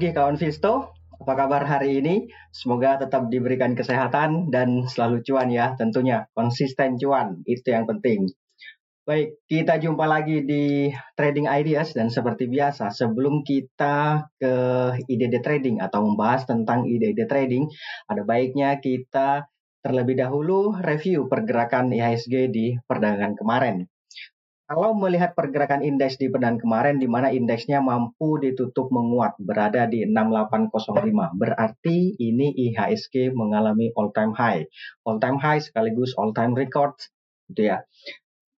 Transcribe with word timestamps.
Pagi 0.00 0.16
kawan 0.16 0.40
Visto. 0.40 0.96
Apa 1.20 1.36
kabar 1.36 1.68
hari 1.68 2.00
ini? 2.00 2.24
Semoga 2.56 2.96
tetap 2.96 3.28
diberikan 3.28 3.76
kesehatan 3.76 4.48
dan 4.48 4.88
selalu 4.88 5.20
cuan 5.20 5.52
ya 5.52 5.76
tentunya. 5.76 6.24
Konsisten 6.32 6.96
cuan, 6.96 7.44
itu 7.44 7.68
yang 7.68 7.84
penting. 7.84 8.24
Baik, 9.04 9.44
kita 9.44 9.76
jumpa 9.76 10.08
lagi 10.08 10.40
di 10.40 10.88
Trading 11.12 11.44
Ideas 11.44 11.92
dan 11.92 12.08
seperti 12.08 12.48
biasa 12.48 12.88
sebelum 12.88 13.44
kita 13.44 14.24
ke 14.40 14.54
ide-ide 15.04 15.44
trading 15.44 15.84
atau 15.84 16.00
membahas 16.00 16.48
tentang 16.48 16.88
ide-ide 16.88 17.28
trading, 17.28 17.68
ada 18.08 18.24
baiknya 18.24 18.80
kita 18.80 19.52
terlebih 19.84 20.16
dahulu 20.16 20.80
review 20.80 21.28
pergerakan 21.28 21.92
IHSG 21.92 22.48
di 22.48 22.72
perdagangan 22.88 23.36
kemarin. 23.36 23.84
Kalau 24.70 24.94
melihat 24.94 25.34
pergerakan 25.34 25.82
indeks 25.82 26.14
di 26.14 26.30
perdagangan 26.30 26.62
kemarin 26.62 27.02
di 27.02 27.10
mana 27.10 27.34
indeksnya 27.34 27.82
mampu 27.82 28.38
ditutup 28.38 28.94
menguat 28.94 29.34
berada 29.42 29.90
di 29.90 30.06
6805. 30.06 31.34
Berarti 31.34 32.14
ini 32.14 32.54
IHSG 32.54 33.34
mengalami 33.34 33.90
all 33.98 34.14
time 34.14 34.30
high. 34.30 34.70
All 35.02 35.18
time 35.18 35.42
high 35.42 35.58
sekaligus 35.58 36.14
all 36.14 36.30
time 36.30 36.54
record 36.54 36.94
gitu 37.50 37.66
ya. 37.66 37.82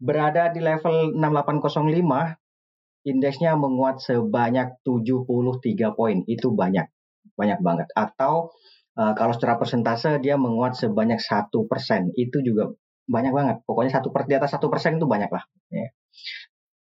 Berada 0.03 0.50
di 0.50 0.58
level 0.58 1.14
6805 1.14 3.06
indeksnya 3.06 3.55
menguat 3.55 4.03
sebanyak 4.03 4.83
73 4.83 5.94
poin. 5.94 6.27
Itu 6.27 6.50
banyak. 6.50 6.91
Banyak 7.38 7.62
banget. 7.62 7.86
Atau 7.94 8.50
uh, 8.98 9.14
kalau 9.14 9.31
secara 9.31 9.62
persentase 9.62 10.19
dia 10.19 10.34
menguat 10.34 10.75
sebanyak 10.75 11.22
satu 11.22 11.70
persen. 11.70 12.11
Itu 12.19 12.42
juga 12.42 12.75
banyak 13.06 13.31
banget. 13.31 13.56
Pokoknya 13.62 14.03
satu 14.03 14.11
per 14.11 14.27
di 14.27 14.34
atas 14.34 14.58
satu 14.58 14.66
persen 14.66 14.98
itu 14.98 15.06
banyak 15.06 15.31
lah. 15.31 15.47
Ya. 15.70 15.94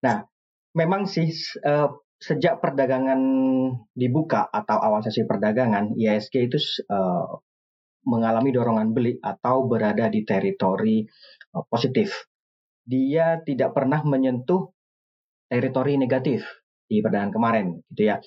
Nah, 0.02 0.26
memang 0.74 1.06
sih 1.06 1.30
uh, 1.66 1.90
sejak 2.22 2.62
perdagangan 2.62 3.22
dibuka 3.94 4.46
atau 4.50 4.78
awal 4.78 5.02
sesi 5.02 5.26
perdagangan, 5.26 5.98
ISG 5.98 6.50
itu 6.50 6.58
uh, 6.90 7.42
mengalami 8.06 8.50
dorongan 8.54 8.94
beli 8.94 9.18
atau 9.22 9.66
berada 9.70 10.10
di 10.10 10.26
teritori 10.26 11.06
uh, 11.54 11.66
positif. 11.66 12.30
Dia 12.82 13.42
tidak 13.46 13.78
pernah 13.78 14.02
menyentuh 14.02 14.74
teritori 15.50 15.98
negatif 15.98 16.46
di 16.90 17.00
perdagangan 17.00 17.34
kemarin, 17.34 17.68
gitu 17.94 18.04
ya 18.12 18.18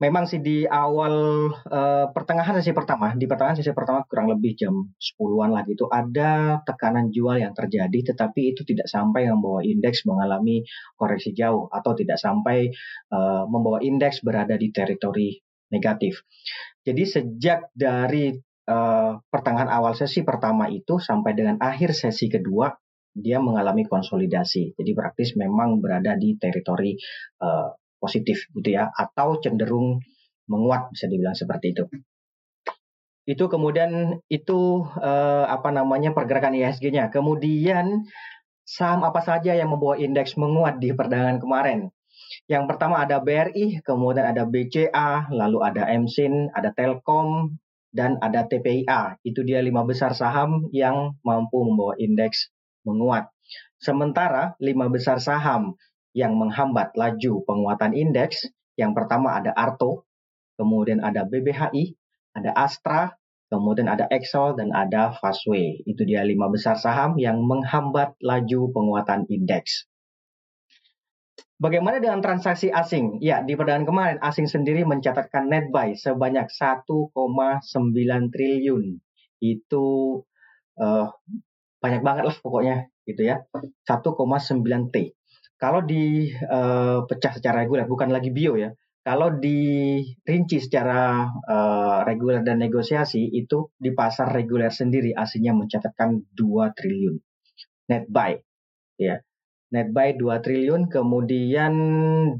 memang 0.00 0.24
sih 0.24 0.40
di 0.40 0.64
awal 0.64 1.14
uh, 1.52 2.06
pertengahan 2.10 2.56
sesi 2.56 2.72
pertama, 2.72 3.12
di 3.12 3.28
pertengahan 3.28 3.60
sesi 3.60 3.76
pertama 3.76 4.00
kurang 4.08 4.32
lebih 4.32 4.56
jam 4.56 4.72
10-an 4.96 5.52
lah 5.52 5.62
gitu, 5.68 5.86
ada 5.92 6.64
tekanan 6.64 7.12
jual 7.12 7.36
yang 7.36 7.52
terjadi 7.52 8.16
tetapi 8.16 8.56
itu 8.56 8.64
tidak 8.64 8.88
sampai 8.88 9.28
membawa 9.28 9.60
indeks 9.60 10.08
mengalami 10.08 10.64
koreksi 10.96 11.36
jauh 11.36 11.68
atau 11.68 11.92
tidak 11.92 12.16
sampai 12.16 12.72
uh, 13.12 13.44
membawa 13.44 13.84
indeks 13.84 14.24
berada 14.24 14.56
di 14.56 14.72
teritori 14.72 15.36
negatif. 15.68 16.24
Jadi 16.80 17.02
sejak 17.04 17.68
dari 17.76 18.32
uh, 18.72 19.20
pertengahan 19.28 19.68
awal 19.68 19.92
sesi 19.92 20.24
pertama 20.24 20.72
itu 20.72 20.96
sampai 20.96 21.36
dengan 21.36 21.60
akhir 21.60 21.92
sesi 21.92 22.32
kedua 22.32 22.72
dia 23.10 23.42
mengalami 23.42 23.84
konsolidasi. 23.84 24.78
Jadi 24.78 24.90
praktis 24.94 25.34
memang 25.34 25.82
berada 25.82 26.14
di 26.14 26.38
teritori 26.38 26.94
uh, 27.42 27.68
positif 28.00 28.48
gitu 28.56 28.74
ya 28.74 28.88
atau 28.90 29.38
cenderung 29.38 30.00
menguat 30.50 30.90
bisa 30.90 31.06
dibilang 31.06 31.36
seperti 31.36 31.76
itu. 31.76 31.84
Itu 33.28 33.46
kemudian 33.46 34.18
itu 34.26 34.82
eh, 34.98 35.44
apa 35.46 35.70
namanya 35.70 36.10
pergerakan 36.10 36.58
IHSG-nya. 36.58 37.12
Kemudian 37.14 38.08
saham 38.66 39.06
apa 39.06 39.22
saja 39.22 39.54
yang 39.54 39.70
membawa 39.70 39.94
indeks 40.00 40.34
menguat 40.34 40.82
di 40.82 40.90
perdagangan 40.90 41.38
kemarin? 41.38 41.94
Yang 42.50 42.64
pertama 42.66 43.02
ada 43.02 43.22
BRI, 43.22 43.82
kemudian 43.86 44.26
ada 44.26 44.42
BCA, 44.42 45.30
lalu 45.30 45.58
ada 45.62 45.86
MSIN, 45.86 46.50
ada 46.50 46.74
Telkom, 46.74 47.54
dan 47.90 48.18
ada 48.22 48.46
TPIA. 48.46 49.18
Itu 49.22 49.42
dia 49.42 49.62
lima 49.62 49.82
besar 49.82 50.14
saham 50.14 50.70
yang 50.74 51.18
mampu 51.26 51.62
membawa 51.62 51.98
indeks 51.98 52.50
menguat. 52.86 53.30
Sementara 53.82 54.54
lima 54.62 54.86
besar 54.90 55.18
saham 55.18 55.74
yang 56.16 56.34
menghambat 56.36 56.94
laju 56.98 57.42
penguatan 57.46 57.94
indeks. 57.94 58.50
Yang 58.74 58.92
pertama 58.96 59.36
ada 59.36 59.52
Arto, 59.54 60.08
kemudian 60.56 61.04
ada 61.04 61.26
BBHI, 61.26 61.94
ada 62.34 62.50
Astra, 62.56 63.14
kemudian 63.50 63.90
ada 63.90 64.06
Excel 64.08 64.54
dan 64.56 64.70
ada 64.70 65.12
Fastway. 65.18 65.82
Itu 65.84 66.06
dia 66.06 66.22
lima 66.22 66.46
besar 66.48 66.78
saham 66.78 67.18
yang 67.18 67.42
menghambat 67.42 68.14
laju 68.22 68.70
penguatan 68.70 69.26
indeks. 69.26 69.90
Bagaimana 71.60 72.00
dengan 72.00 72.24
transaksi 72.24 72.72
asing? 72.72 73.20
Ya, 73.20 73.44
di 73.44 73.52
perdagangan 73.52 73.84
kemarin 73.84 74.18
asing 74.24 74.48
sendiri 74.48 74.80
mencatatkan 74.88 75.52
net 75.52 75.68
buy 75.68 75.92
sebanyak 75.92 76.48
1,9 76.48 77.12
triliun. 78.32 78.96
Itu 79.44 79.86
uh, 80.80 81.06
banyak 81.84 82.00
banget 82.00 82.24
lah 82.32 82.36
pokoknya 82.40 82.88
gitu 83.04 83.28
ya. 83.28 83.44
1,9 83.52 83.84
T. 84.88 84.96
Kalau 85.60 85.84
dipecah 85.84 87.32
uh, 87.32 87.36
secara 87.36 87.60
reguler, 87.60 87.84
bukan 87.84 88.08
lagi 88.08 88.32
bio 88.32 88.56
ya. 88.56 88.72
Kalau 89.04 89.28
dirinci 89.36 90.56
secara 90.56 91.28
uh, 91.28 92.00
reguler 92.08 92.40
dan 92.40 92.64
negosiasi, 92.64 93.28
itu 93.28 93.68
di 93.76 93.92
pasar 93.92 94.32
reguler 94.32 94.72
sendiri 94.72 95.12
aslinya 95.12 95.52
mencatatkan 95.52 96.32
2 96.32 96.76
triliun 96.76 97.16
net 97.92 98.08
buy. 98.08 98.40
Ya, 98.96 99.20
net 99.68 99.92
buy 99.92 100.16
2 100.16 100.40
triliun, 100.40 100.88
kemudian 100.88 101.72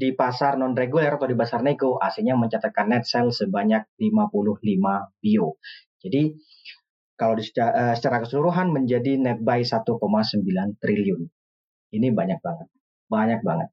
di 0.01 0.17
pasar 0.17 0.57
non 0.57 0.73
reguler 0.73 1.13
atau 1.13 1.29
di 1.29 1.37
pasar 1.37 1.61
nego 1.61 2.01
aslinya 2.01 2.33
mencatatkan 2.41 2.89
net 2.89 3.05
sell 3.05 3.29
sebanyak 3.29 3.85
55 4.01 5.21
bio. 5.21 5.61
Jadi 6.01 6.33
kalau 7.13 7.37
di 7.37 7.45
uh, 7.53 7.93
secara 7.93 8.17
keseluruhan 8.25 8.73
menjadi 8.73 9.13
net 9.21 9.37
buy 9.45 9.61
1,9 9.61 9.93
triliun. 10.81 11.21
Ini 11.91 12.07
banyak 12.17 12.41
banget 12.41 12.69
banyak 13.11 13.43
banget. 13.43 13.67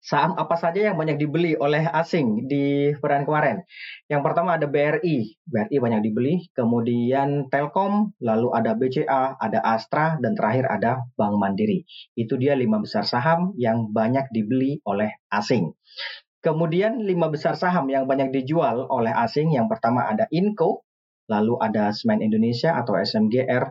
Saham 0.00 0.40
apa 0.40 0.56
saja 0.56 0.88
yang 0.88 0.96
banyak 0.96 1.20
dibeli 1.20 1.52
oleh 1.52 1.84
asing 1.84 2.48
di 2.48 2.96
peran 2.96 3.28
kemarin? 3.28 3.60
Yang 4.08 4.22
pertama 4.24 4.56
ada 4.56 4.64
BRI, 4.64 5.36
BRI 5.44 5.76
banyak 5.76 6.00
dibeli, 6.00 6.48
kemudian 6.56 7.52
Telkom, 7.52 8.16
lalu 8.24 8.48
ada 8.56 8.72
BCA, 8.72 9.36
ada 9.36 9.60
Astra, 9.60 10.16
dan 10.16 10.32
terakhir 10.32 10.64
ada 10.72 11.04
Bank 11.20 11.36
Mandiri. 11.36 11.84
Itu 12.16 12.40
dia 12.40 12.56
lima 12.56 12.80
besar 12.80 13.04
saham 13.04 13.52
yang 13.60 13.92
banyak 13.92 14.32
dibeli 14.32 14.80
oleh 14.88 15.20
asing. 15.28 15.76
Kemudian 16.40 17.04
lima 17.04 17.28
besar 17.28 17.58
saham 17.58 17.90
yang 17.92 18.08
banyak 18.08 18.32
dijual 18.32 18.88
oleh 18.88 19.12
asing, 19.12 19.52
yang 19.52 19.68
pertama 19.68 20.08
ada 20.08 20.24
Inco, 20.32 20.88
lalu 21.28 21.58
ada 21.60 21.92
Semen 21.92 22.24
Indonesia 22.24 22.72
atau 22.80 22.96
SMGR, 22.96 23.64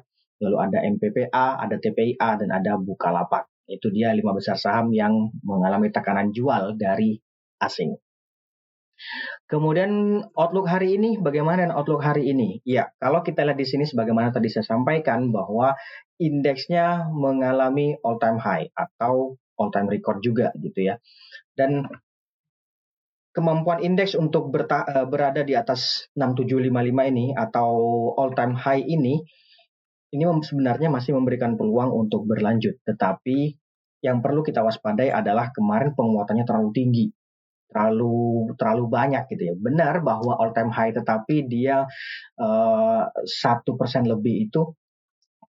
lalu 0.43 0.57
ada 0.59 0.85
MPPA, 0.85 1.65
ada 1.65 1.81
TPIA, 1.81 2.29
dan 2.37 2.49
ada 2.53 2.77
Bukalapak. 2.77 3.54
Itu 3.65 3.89
dia 3.89 4.13
lima 4.13 4.31
besar 4.33 4.57
saham 4.57 4.93
yang 4.93 5.33
mengalami 5.41 5.89
tekanan 5.89 6.29
jual 6.31 6.77
dari 6.77 7.17
asing. 7.61 7.97
Kemudian 9.45 10.23
outlook 10.33 10.65
hari 10.71 10.95
ini, 10.97 11.19
bagaimana 11.19 11.67
dengan 11.67 11.75
outlook 11.77 12.01
hari 12.01 12.31
ini? 12.31 12.63
Ya, 12.65 12.89
kalau 12.97 13.21
kita 13.21 13.43
lihat 13.43 13.59
di 13.59 13.67
sini 13.67 13.83
sebagaimana 13.83 14.31
tadi 14.31 14.47
saya 14.49 14.65
sampaikan 14.65 15.29
bahwa 15.29 15.75
indeksnya 16.17 17.11
mengalami 17.11 17.99
all 18.01 18.17
time 18.17 18.39
high 18.39 18.71
atau 18.73 19.35
all 19.59 19.69
time 19.69 19.91
record 19.91 20.23
juga 20.23 20.49
gitu 20.57 20.89
ya. 20.89 20.95
Dan 21.53 21.85
kemampuan 23.35 23.83
indeks 23.83 24.15
untuk 24.15 24.49
eh, 24.55 25.05
berada 25.05 25.43
di 25.43 25.53
atas 25.53 26.07
6755 26.15 27.11
ini 27.11 27.25
atau 27.35 27.69
all 28.15 28.31
time 28.31 28.55
high 28.55 28.81
ini 28.81 29.21
ini 30.15 30.23
sebenarnya 30.41 30.87
masih 30.87 31.13
memberikan 31.13 31.59
peluang 31.59 31.91
untuk 31.91 32.23
berlanjut. 32.23 32.79
Tetapi 32.87 33.51
yang 34.01 34.23
perlu 34.23 34.41
kita 34.45 34.63
waspadai 34.63 35.11
adalah 35.11 35.51
kemarin 35.51 35.91
penguatannya 35.91 36.45
terlalu 36.47 36.71
tinggi, 36.71 37.05
terlalu 37.67 38.55
terlalu 38.55 38.85
banyak 38.87 39.23
gitu 39.35 39.43
ya. 39.51 39.55
Benar 39.57 39.99
bahwa 40.05 40.39
all 40.39 40.55
time 40.55 40.71
high, 40.71 40.93
tetapi 40.95 41.49
dia 41.51 41.83
eh, 42.39 43.03
satu 43.25 43.75
uh, 43.75 43.77
persen 43.77 44.07
lebih 44.07 44.47
itu 44.47 44.61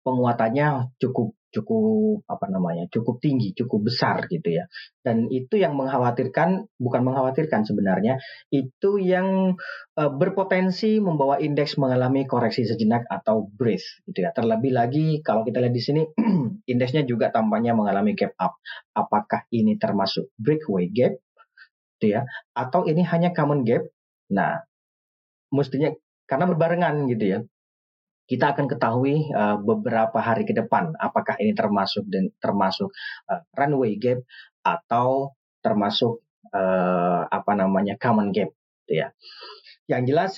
penguatannya 0.05 0.97
cukup 1.01 1.33
cukup 1.55 2.27
apa 2.27 2.51
namanya 2.51 2.91
cukup 2.91 3.23
tinggi 3.23 3.55
cukup 3.55 3.87
besar 3.87 4.27
gitu 4.27 4.51
ya. 4.51 4.67
Dan 4.99 5.31
itu 5.31 5.55
yang 5.55 5.79
mengkhawatirkan 5.79 6.67
bukan 6.75 7.01
mengkhawatirkan 7.07 7.63
sebenarnya 7.63 8.19
itu 8.51 8.99
yang 8.99 9.55
uh, 9.95 10.11
berpotensi 10.11 10.99
membawa 10.99 11.39
indeks 11.39 11.79
mengalami 11.79 12.27
koreksi 12.27 12.67
sejenak 12.67 13.07
atau 13.07 13.47
brace 13.47 14.03
gitu 14.11 14.27
ya. 14.27 14.35
Terlebih 14.35 14.75
lagi 14.75 15.23
kalau 15.23 15.47
kita 15.47 15.63
lihat 15.63 15.71
di 15.71 15.83
sini 15.83 16.01
indeksnya 16.71 17.07
juga 17.07 17.31
tampaknya 17.31 17.71
mengalami 17.71 18.11
gap 18.19 18.35
up. 18.35 18.59
Apakah 18.91 19.47
ini 19.55 19.79
termasuk 19.79 20.27
breakaway 20.35 20.91
gap 20.91 21.15
gitu 21.95 22.19
ya 22.19 22.27
atau 22.51 22.83
ini 22.83 23.07
hanya 23.07 23.31
common 23.31 23.63
gap? 23.63 23.87
Nah 24.35 24.59
mestinya 25.55 25.93
karena 26.27 26.45
berbarengan 26.51 27.07
gitu 27.07 27.25
ya 27.25 27.39
kita 28.25 28.57
akan 28.57 28.65
ketahui 28.65 29.29
uh, 29.29 29.61
beberapa 29.61 30.17
hari 30.17 30.49
ke 30.49 30.53
depan 30.57 30.97
apakah 30.97 31.37
ini 31.37 31.53
termasuk 31.53 32.09
dan 32.09 32.33
termasuk 32.41 32.89
uh, 33.29 33.41
runway 33.53 33.97
gap 34.01 34.25
atau 34.65 35.37
termasuk 35.61 36.25
uh, 36.49 37.29
apa 37.29 37.51
namanya 37.53 37.97
common 38.01 38.33
gap 38.33 38.49
gitu 38.85 39.05
ya. 39.05 39.07
Yang 39.85 40.03
jelas 40.09 40.31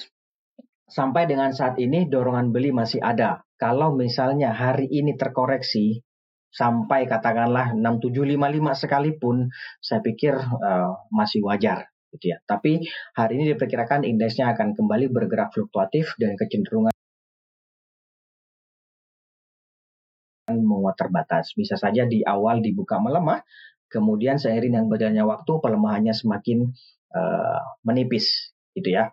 sampai 0.88 1.28
dengan 1.28 1.52
saat 1.56 1.80
ini 1.80 2.08
dorongan 2.08 2.52
beli 2.52 2.76
masih 2.76 3.00
ada. 3.00 3.44
Kalau 3.56 3.96
misalnya 3.96 4.52
hari 4.54 4.88
ini 4.88 5.16
terkoreksi 5.16 6.04
sampai 6.52 7.08
katakanlah 7.08 7.76
6755 7.76 8.84
sekalipun, 8.88 9.52
saya 9.84 10.00
pikir 10.04 10.36
uh, 10.38 10.92
masih 11.12 11.44
wajar 11.44 11.88
gitu 12.16 12.36
ya. 12.36 12.38
Tapi 12.48 12.84
hari 13.16 13.40
ini 13.40 13.56
diperkirakan 13.56 14.08
indeksnya 14.08 14.52
akan 14.56 14.76
kembali 14.76 15.12
bergerak 15.12 15.52
fluktuatif 15.52 16.16
dan 16.22 16.40
kecenderungan 16.40 16.97
menguat 20.50 20.96
terbatas. 20.96 21.52
Bisa 21.54 21.76
saja 21.76 22.08
di 22.08 22.24
awal 22.24 22.64
dibuka 22.64 22.98
melemah, 22.98 23.44
kemudian 23.92 24.40
seiring 24.40 24.74
dengan 24.80 24.88
berjalannya 24.88 25.26
waktu 25.28 25.52
pelemahannya 25.60 26.14
semakin 26.16 26.72
uh, 27.12 27.62
menipis, 27.84 28.56
gitu 28.76 28.96
ya. 28.96 29.12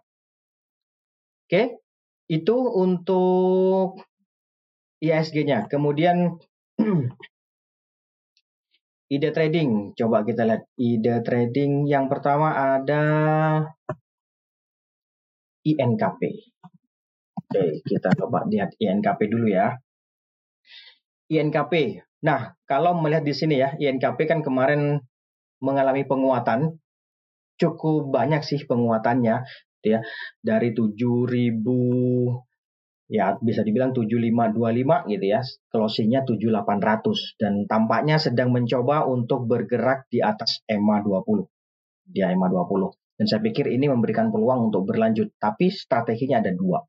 Oke, 1.44 1.82
itu 2.30 2.56
untuk 2.56 4.00
ISG-nya. 5.04 5.68
Kemudian 5.68 6.40
ide 9.14 9.30
trading, 9.30 9.92
coba 9.94 10.24
kita 10.24 10.42
lihat 10.48 10.64
ide 10.80 11.20
trading 11.20 11.84
yang 11.84 12.08
pertama 12.08 12.56
ada 12.80 13.02
INKP. 15.64 16.20
Oke, 17.38 17.84
kita 17.84 18.08
coba 18.18 18.48
lihat 18.48 18.72
INKP 18.80 19.20
dulu 19.28 19.46
ya. 19.52 19.76
INKP. 21.28 22.02
Nah, 22.24 22.56
kalau 22.64 22.96
melihat 22.96 23.24
di 23.24 23.34
sini 23.36 23.60
ya, 23.60 23.76
INKP 23.76 24.28
kan 24.28 24.40
kemarin 24.40 25.00
mengalami 25.60 26.04
penguatan. 26.04 26.80
Cukup 27.54 28.10
banyak 28.10 28.42
sih 28.42 28.66
penguatannya 28.66 29.46
ya. 29.84 30.00
Dari 30.42 30.74
7000 30.74 32.42
ya 33.04 33.36
bisa 33.36 33.60
dibilang 33.60 33.92
7525 33.92 35.12
gitu 35.12 35.26
ya 35.28 35.40
closingnya 35.68 36.24
7800 36.24 37.36
dan 37.36 37.68
tampaknya 37.68 38.16
sedang 38.16 38.48
mencoba 38.48 39.04
untuk 39.04 39.44
bergerak 39.44 40.08
di 40.08 40.24
atas 40.24 40.64
EMA 40.64 41.04
20 41.04 41.44
di 42.08 42.24
EMA 42.24 42.48
20 42.48 43.20
dan 43.20 43.24
saya 43.28 43.40
pikir 43.44 43.68
ini 43.68 43.92
memberikan 43.92 44.32
peluang 44.32 44.72
untuk 44.72 44.88
berlanjut 44.88 45.36
tapi 45.36 45.68
strateginya 45.68 46.40
ada 46.40 46.52
dua 46.56 46.80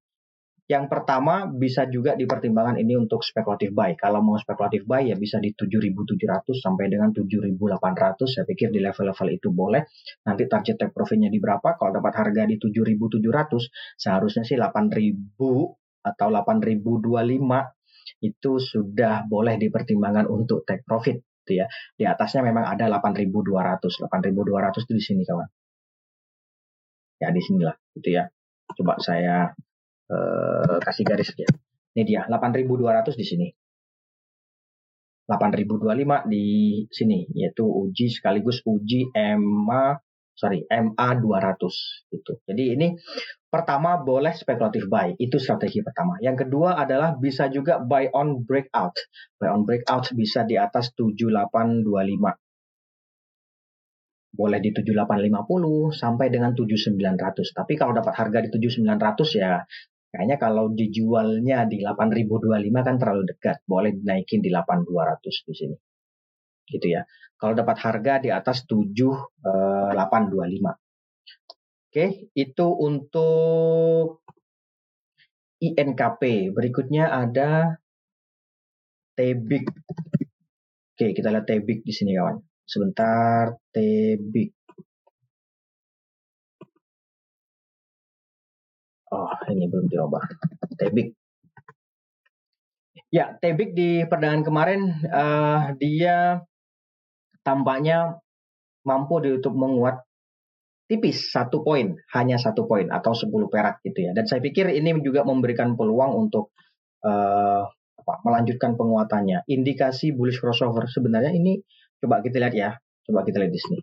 yang 0.65 0.89
pertama 0.89 1.45
bisa 1.45 1.85
juga 1.85 2.17
dipertimbangkan 2.17 2.81
ini 2.81 2.97
untuk 2.97 3.21
spekulatif 3.21 3.69
buy. 3.69 3.93
Kalau 3.93 4.25
mau 4.25 4.33
spekulatif 4.33 4.81
buy 4.89 5.13
ya 5.13 5.15
bisa 5.17 5.37
di 5.37 5.53
7.700 5.53 6.57
sampai 6.57 6.89
dengan 6.89 7.13
7.800. 7.13 8.25
Saya 8.25 8.49
pikir 8.49 8.73
di 8.73 8.81
level-level 8.81 9.29
itu 9.29 9.53
boleh. 9.53 9.85
Nanti 10.25 10.49
target 10.49 10.81
take 10.81 10.93
profitnya 10.93 11.29
di 11.29 11.37
berapa? 11.37 11.77
Kalau 11.77 11.93
dapat 11.93 12.13
harga 12.17 12.49
di 12.49 12.57
7.700 12.57 14.01
seharusnya 14.01 14.41
sih 14.41 14.57
8.000 14.57 15.37
atau 16.01 16.27
8.025 16.33 18.25
itu 18.25 18.51
sudah 18.57 19.25
boleh 19.29 19.61
dipertimbangkan 19.61 20.25
untuk 20.25 20.65
take 20.65 20.81
profit 20.81 21.21
gitu 21.45 21.61
ya. 21.61 21.69
Di 21.93 22.09
atasnya 22.09 22.41
memang 22.41 22.65
ada 22.65 22.89
8.200. 22.89 24.01
8.200 24.01 24.81
itu 24.81 24.93
di 24.97 25.03
sini 25.03 25.21
kawan. 25.21 25.45
Ya 27.21 27.29
di 27.29 27.37
sinilah 27.37 27.77
gitu 28.01 28.17
ya. 28.17 28.25
Coba 28.73 28.97
saya 28.97 29.53
eh, 30.11 30.77
kasih 30.81 31.03
garis 31.07 31.29
ya. 31.37 31.49
Ini 31.95 32.03
dia 32.03 32.21
8.200 32.27 33.15
di 33.15 33.25
sini. 33.25 33.47
8.025 35.25 36.29
di 36.29 36.45
sini 36.85 37.25
yaitu 37.33 37.65
uji 37.65 38.13
sekaligus 38.13 38.61
uji 38.61 39.09
MA 39.17 39.97
sorry 40.35 40.67
MA 40.69 41.07
200 41.17 42.13
gitu. 42.13 42.33
Jadi 42.45 42.63
ini 42.77 42.87
pertama 43.47 43.97
boleh 43.97 44.35
spekulatif 44.35 44.85
buy 44.91 45.15
itu 45.17 45.39
strategi 45.39 45.81
pertama. 45.81 46.19
Yang 46.21 46.45
kedua 46.45 46.77
adalah 46.77 47.15
bisa 47.17 47.47
juga 47.49 47.81
buy 47.81 48.11
on 48.13 48.43
breakout. 48.43 48.93
Buy 49.39 49.49
on 49.49 49.63
breakout 49.65 50.11
bisa 50.13 50.43
di 50.45 50.59
atas 50.59 50.93
7825 50.93 52.37
boleh 54.35 54.59
di 54.59 54.75
7850 54.75 55.95
sampai 55.95 56.27
dengan 56.27 56.51
7900. 56.51 57.55
Tapi 57.55 57.73
kalau 57.79 57.95
dapat 57.95 58.13
harga 58.19 58.43
di 58.43 58.51
7900 58.51 59.39
ya 59.39 59.63
Kayaknya 60.15 60.39
kalau 60.39 60.71
dijualnya 60.71 61.67
di 61.67 61.83
8.025 61.83 62.87
kan 62.87 62.95
terlalu 62.95 63.35
dekat, 63.35 63.67
boleh 63.67 63.91
dinaikin 63.91 64.39
di 64.39 64.47
8.200 64.47 65.43
di 65.43 65.51
sini. 65.51 65.75
Gitu 66.71 66.87
ya. 66.87 67.03
Kalau 67.35 67.51
dapat 67.51 67.75
harga 67.83 68.23
di 68.23 68.31
atas 68.31 68.63
7.825. 68.63 69.43
Eh, 69.43 69.91
Oke, 71.91 72.31
itu 72.31 72.67
untuk 72.79 74.23
INKP. 75.59 76.55
Berikutnya 76.55 77.11
ada 77.11 77.75
Tebik. 79.19 79.67
Oke, 80.95 81.11
kita 81.11 81.27
lihat 81.27 81.43
Tebik 81.43 81.83
di 81.83 81.91
sini 81.91 82.15
kawan. 82.15 82.39
Sebentar, 82.63 83.51
Tebik. 83.75 84.54
Oh, 89.15 89.31
ini 89.47 89.71
belum 89.71 89.87
diubah. 89.87 90.23
Tebik. 90.75 91.15
Ya, 93.07 93.31
Tebik 93.39 93.71
di 93.71 94.03
perdagangan 94.03 94.43
kemarin 94.43 94.81
uh, 95.07 95.71
dia 95.79 96.43
tampaknya 97.47 98.19
mampu 98.83 99.23
ditutup 99.23 99.55
menguat 99.55 100.03
tipis 100.91 101.31
satu 101.31 101.63
poin, 101.63 101.95
hanya 102.11 102.35
satu 102.35 102.67
poin 102.67 102.91
atau 102.91 103.15
10 103.15 103.31
perak 103.47 103.79
gitu 103.87 104.03
ya. 104.03 104.11
Dan 104.11 104.27
saya 104.27 104.43
pikir 104.43 104.67
ini 104.75 104.91
juga 104.99 105.23
memberikan 105.23 105.79
peluang 105.79 106.27
untuk 106.27 106.51
uh, 107.07 107.63
apa, 107.71 108.13
melanjutkan 108.27 108.75
penguatannya. 108.75 109.47
Indikasi 109.47 110.11
bullish 110.11 110.43
crossover 110.43 110.91
sebenarnya 110.91 111.31
ini 111.31 111.63
coba 112.03 112.19
kita 112.19 112.37
lihat 112.43 112.53
ya, 112.53 112.69
coba 113.07 113.23
kita 113.23 113.39
lihat 113.39 113.53
di 113.55 113.61
sini. 113.63 113.79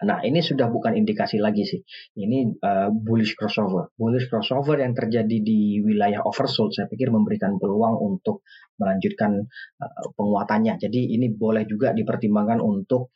Nah, 0.00 0.24
ini 0.24 0.40
sudah 0.40 0.72
bukan 0.72 0.96
indikasi 0.96 1.36
lagi 1.36 1.68
sih. 1.68 1.80
Ini 2.16 2.56
uh, 2.56 2.88
bullish 2.88 3.36
crossover. 3.36 3.92
Bullish 4.00 4.32
crossover 4.32 4.80
yang 4.80 4.96
terjadi 4.96 5.36
di 5.44 5.84
wilayah 5.84 6.24
oversold 6.24 6.72
saya 6.72 6.88
pikir 6.88 7.12
memberikan 7.12 7.60
peluang 7.60 8.00
untuk 8.00 8.40
melanjutkan 8.80 9.44
uh, 9.76 10.04
penguatannya. 10.16 10.80
Jadi 10.80 11.12
ini 11.12 11.28
boleh 11.28 11.68
juga 11.68 11.92
dipertimbangkan 11.92 12.64
untuk 12.64 13.12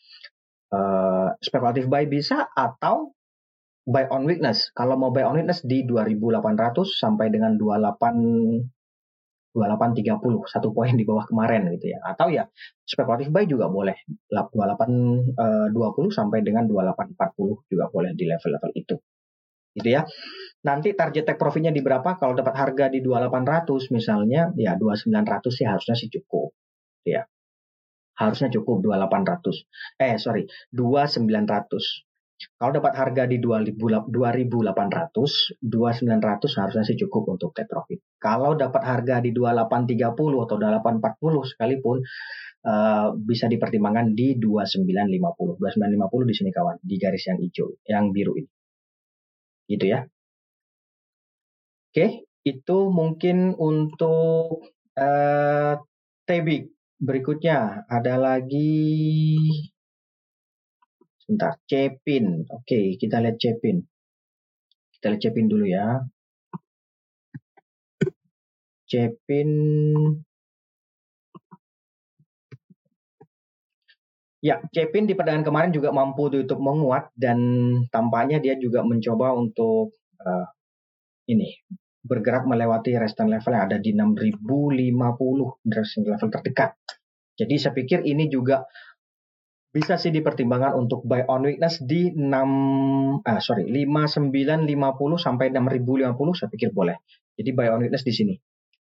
uh, 0.77 1.33
spekulatif 1.41 1.89
buy 1.89 2.05
bisa 2.05 2.53
atau 2.53 3.17
buy 3.89 4.05
on 4.13 4.29
weakness. 4.29 4.69
Kalau 4.77 5.01
mau 5.01 5.09
buy 5.09 5.25
on 5.25 5.41
weakness 5.41 5.65
di 5.65 5.89
2800 5.89 6.85
sampai 6.85 7.33
dengan 7.33 7.57
28 7.57 8.84
2830 9.55 10.51
satu 10.51 10.75
poin 10.75 10.91
di 10.99 11.07
bawah 11.07 11.25
kemarin 11.31 11.71
gitu 11.79 11.95
ya. 11.95 12.03
Atau 12.03 12.35
ya 12.35 12.51
spekulatif 12.83 13.31
buy 13.31 13.47
juga 13.47 13.71
boleh. 13.71 13.95
2820 14.29 15.39
uh, 15.39 16.11
sampai 16.11 16.43
dengan 16.43 16.67
2840 16.67 17.71
juga 17.71 17.85
boleh 17.87 18.11
di 18.19 18.27
level-level 18.27 18.71
itu. 18.75 18.97
Gitu 19.79 19.89
ya. 19.95 20.03
Nanti 20.67 20.99
target 20.99 21.23
take 21.23 21.39
profitnya 21.39 21.71
di 21.71 21.83
berapa? 21.83 22.19
Kalau 22.19 22.35
dapat 22.35 22.55
harga 22.59 22.91
di 22.91 22.99
2800 22.99 23.95
misalnya 23.95 24.51
ya 24.59 24.75
2900 24.75 25.55
sih 25.55 25.67
harusnya 25.67 25.95
sih 25.95 26.11
cukup. 26.11 26.51
Ya. 27.07 27.31
Harusnya 28.19 28.51
cukup 28.51 28.83
2800 28.83 30.03
eh 30.03 30.15
sorry 30.19 30.47
2900 30.71 32.14
kalau 32.59 32.75
dapat 32.75 32.93
harga 32.99 33.31
di 33.31 33.39
2800, 33.39 34.11
2900 34.11 36.61
harusnya 36.61 36.85
sih 36.85 36.99
cukup 36.99 37.39
untuk 37.39 37.55
take 37.55 37.71
profit. 37.71 38.03
Kalau 38.19 38.59
dapat 38.59 38.83
harga 38.83 39.23
di 39.23 39.31
2830 39.31 40.45
atau 40.45 40.57
2840 40.59 41.51
sekalipun 41.55 42.03
uh, 42.67 43.15
bisa 43.15 43.47
dipertimbangkan 43.47 44.19
di 44.19 44.35
2950. 44.39 45.63
2950 45.63 46.31
di 46.31 46.35
sini 46.35 46.51
kawan, 46.51 46.77
di 46.83 46.97
garis 46.99 47.25
yang 47.31 47.39
hijau, 47.39 47.69
yang 47.87 48.11
biru 48.11 48.35
ini. 48.35 48.51
Gitu 49.71 49.87
ya. 49.89 50.03
Oke, 51.95 52.27
itu 52.43 52.79
mungkin 52.91 53.55
untuk 53.55 54.75
uh, 54.99 55.75
Tebik. 56.25 56.73
Berikutnya 57.05 57.85
ada 57.91 58.17
lagi 58.17 59.37
Sebentar, 61.25 61.57
Cepin. 61.65 62.45
Oke, 62.53 63.01
kita 63.01 63.17
lihat 63.25 63.41
Cepin. 63.41 63.81
Kita 64.93 65.09
lihat 65.09 65.21
Cepin 65.25 65.47
dulu 65.49 65.65
ya. 65.65 66.05
Cepin 68.85 69.49
Ya, 74.45 74.61
Cepin 74.77 75.09
di 75.09 75.17
perdagangan 75.17 75.49
kemarin 75.49 75.73
juga 75.73 75.89
mampu 75.89 76.29
tutup 76.29 76.61
menguat 76.61 77.09
dan 77.17 77.41
tampaknya 77.89 78.45
dia 78.45 78.61
juga 78.61 78.85
mencoba 78.85 79.33
untuk 79.33 79.97
uh, 80.21 80.45
ini 81.33 81.65
bergerak 82.05 82.45
melewati 82.45 82.93
resistance 83.01 83.33
level 83.33 83.57
yang 83.57 83.65
ada 83.73 83.81
di 83.81 83.97
6050 83.97 84.45
resistance 85.73 86.09
level 86.13 86.29
terdekat. 86.29 86.77
Jadi 87.41 87.55
saya 87.57 87.73
pikir 87.73 88.05
ini 88.05 88.29
juga 88.29 88.69
bisa 89.75 89.99
sih 89.99 90.15
dipertimbangkan 90.15 90.79
untuk 90.79 91.03
buy 91.03 91.27
on 91.27 91.51
weakness 91.51 91.83
di 91.83 92.15
6 92.15 93.27
ah 93.27 93.43
sorry 93.43 93.67
5950 93.67 94.71
sampai 95.19 95.51
6050 95.51 96.39
saya 96.39 96.47
pikir 96.47 96.71
boleh. 96.71 96.95
Jadi 97.35 97.51
buy 97.51 97.75
on 97.75 97.83
weakness 97.83 98.07
di 98.07 98.15
sini. 98.15 98.35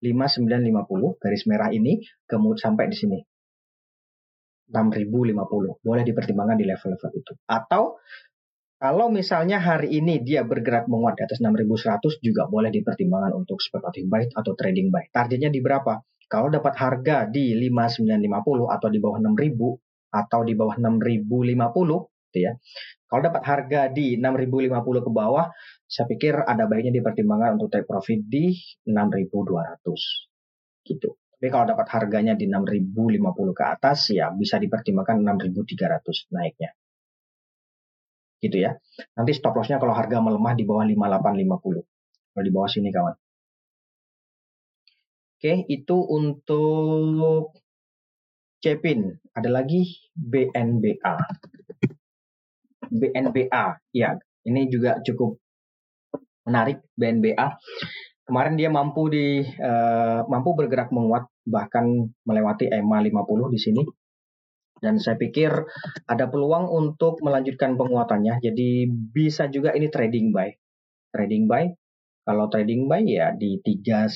5950 0.04 1.16
garis 1.16 1.48
merah 1.48 1.72
ini 1.72 2.04
kemudian 2.28 2.60
sampai 2.60 2.92
di 2.92 2.96
sini. 3.00 3.18
6050 4.68 5.80
boleh 5.80 6.02
dipertimbangkan 6.04 6.56
di 6.60 6.68
level-level 6.68 7.10
itu. 7.16 7.32
Atau 7.48 7.96
kalau 8.76 9.08
misalnya 9.08 9.64
hari 9.64 9.88
ini 9.96 10.20
dia 10.20 10.44
bergerak 10.44 10.84
menguat 10.92 11.16
di 11.16 11.24
atas 11.24 11.40
6100 11.40 12.20
juga 12.20 12.44
boleh 12.44 12.68
dipertimbangkan 12.68 13.32
untuk 13.32 13.56
speculative 13.64 14.04
buy 14.04 14.28
atau 14.36 14.52
trading 14.52 14.92
buy. 14.92 15.08
Targetnya 15.08 15.48
di 15.48 15.64
berapa? 15.64 15.96
Kalau 16.28 16.52
dapat 16.52 16.76
harga 16.76 17.24
di 17.24 17.56
5950 17.56 18.68
atau 18.68 18.88
di 18.92 19.00
bawah 19.00 19.16
6000 19.24 19.83
atau 20.14 20.46
di 20.46 20.54
bawah 20.54 20.78
6050 20.78 22.30
gitu 22.30 22.38
ya. 22.38 22.54
Kalau 23.10 23.20
dapat 23.22 23.42
harga 23.46 23.80
di 23.90 24.18
6050 24.18 25.06
ke 25.06 25.10
bawah, 25.10 25.46
saya 25.86 26.06
pikir 26.10 26.34
ada 26.46 26.66
baiknya 26.70 26.94
dipertimbangkan 26.98 27.58
untuk 27.58 27.70
take 27.70 27.86
profit 27.86 28.22
di 28.26 28.54
6200 28.86 30.30
gitu. 30.86 31.18
Tapi 31.34 31.48
kalau 31.50 31.66
dapat 31.70 31.86
harganya 31.90 32.34
di 32.38 32.46
6050 32.50 33.58
ke 33.58 33.64
atas 33.66 34.10
ya 34.14 34.30
bisa 34.34 34.58
dipertimbangkan 34.58 35.22
6300 35.22 36.30
naiknya. 36.34 36.70
Gitu 38.40 38.56
ya. 38.60 38.74
Nanti 39.14 39.32
stop 39.34 39.54
lossnya 39.56 39.78
kalau 39.78 39.94
harga 39.94 40.18
melemah 40.18 40.54
di 40.56 40.64
bawah 40.66 40.84
5850. 40.88 41.84
Kalau 42.34 42.44
di 42.44 42.52
bawah 42.52 42.70
sini 42.70 42.90
kawan. 42.90 43.14
Oke, 45.36 45.68
itu 45.68 45.96
untuk 46.00 47.52
Cepin, 48.64 49.12
ada 49.36 49.52
lagi 49.52 50.08
BNBA. 50.16 51.16
BNBA, 52.88 53.64
ya, 53.92 54.16
ini 54.48 54.72
juga 54.72 55.04
cukup 55.04 55.36
menarik 56.48 56.80
BNBA. 56.96 57.60
Kemarin 58.24 58.56
dia 58.56 58.72
mampu 58.72 59.12
di 59.12 59.44
uh, 59.44 60.24
mampu 60.32 60.56
bergerak 60.56 60.88
menguat 60.96 61.28
bahkan 61.44 62.08
melewati 62.24 62.72
EMA 62.72 63.04
50 63.04 63.52
di 63.52 63.60
sini. 63.60 63.84
Dan 64.80 64.96
saya 64.96 65.20
pikir 65.20 65.52
ada 66.08 66.24
peluang 66.32 66.72
untuk 66.72 67.20
melanjutkan 67.20 67.76
penguatannya. 67.76 68.40
Jadi 68.40 68.88
bisa 68.88 69.44
juga 69.52 69.76
ini 69.76 69.92
trading 69.92 70.32
buy. 70.32 70.48
Trading 71.12 71.44
buy. 71.44 71.68
Kalau 72.24 72.48
trading 72.48 72.88
buy 72.88 73.04
ya 73.04 73.36
di 73.36 73.60
31 73.60 74.08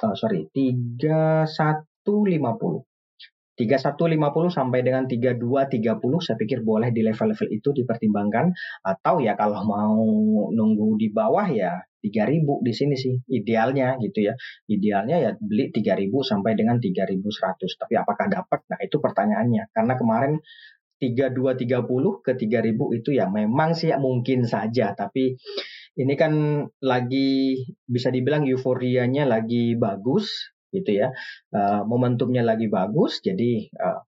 uh, 0.00 0.16
sorry 0.16 0.48
3150 0.48 2.91
3150 3.52 4.48
sampai 4.48 4.80
dengan 4.80 5.04
3230 5.04 6.24
saya 6.24 6.36
pikir 6.40 6.64
boleh 6.64 6.88
di 6.88 7.04
level-level 7.04 7.48
itu 7.52 7.68
dipertimbangkan 7.76 8.48
atau 8.80 9.20
ya 9.20 9.36
kalau 9.36 9.60
mau 9.68 10.00
nunggu 10.48 10.96
di 10.96 11.12
bawah 11.12 11.46
ya 11.52 11.76
3000 12.02 12.66
di 12.66 12.72
sini 12.74 12.94
sih 12.98 13.14
idealnya 13.30 13.94
gitu 14.02 14.26
ya. 14.26 14.34
Idealnya 14.66 15.16
ya 15.22 15.30
beli 15.38 15.70
3000 15.70 16.10
sampai 16.26 16.58
dengan 16.58 16.82
3100. 16.82 17.78
Tapi 17.78 17.94
apakah 17.94 18.26
dapat? 18.26 18.66
Nah, 18.66 18.80
itu 18.82 18.98
pertanyaannya. 18.98 19.70
Karena 19.70 19.94
kemarin 19.94 20.32
3230 20.98 22.22
ke 22.22 22.32
3000 22.38 22.98
itu 22.98 23.10
ya 23.14 23.26
memang 23.30 23.74
sih 23.74 23.90
ya 23.90 23.98
mungkin 23.98 24.46
saja 24.46 24.94
tapi 24.94 25.34
ini 25.98 26.14
kan 26.14 26.62
lagi 26.78 27.58
bisa 27.82 28.14
dibilang 28.14 28.46
euforianya 28.46 29.26
lagi 29.26 29.74
bagus 29.74 30.54
gitu 30.72 31.04
ya. 31.04 31.12
Uh, 31.52 31.84
momentumnya 31.84 32.42
lagi 32.42 32.66
bagus 32.72 33.20
jadi 33.20 33.68
uh, 33.76 34.00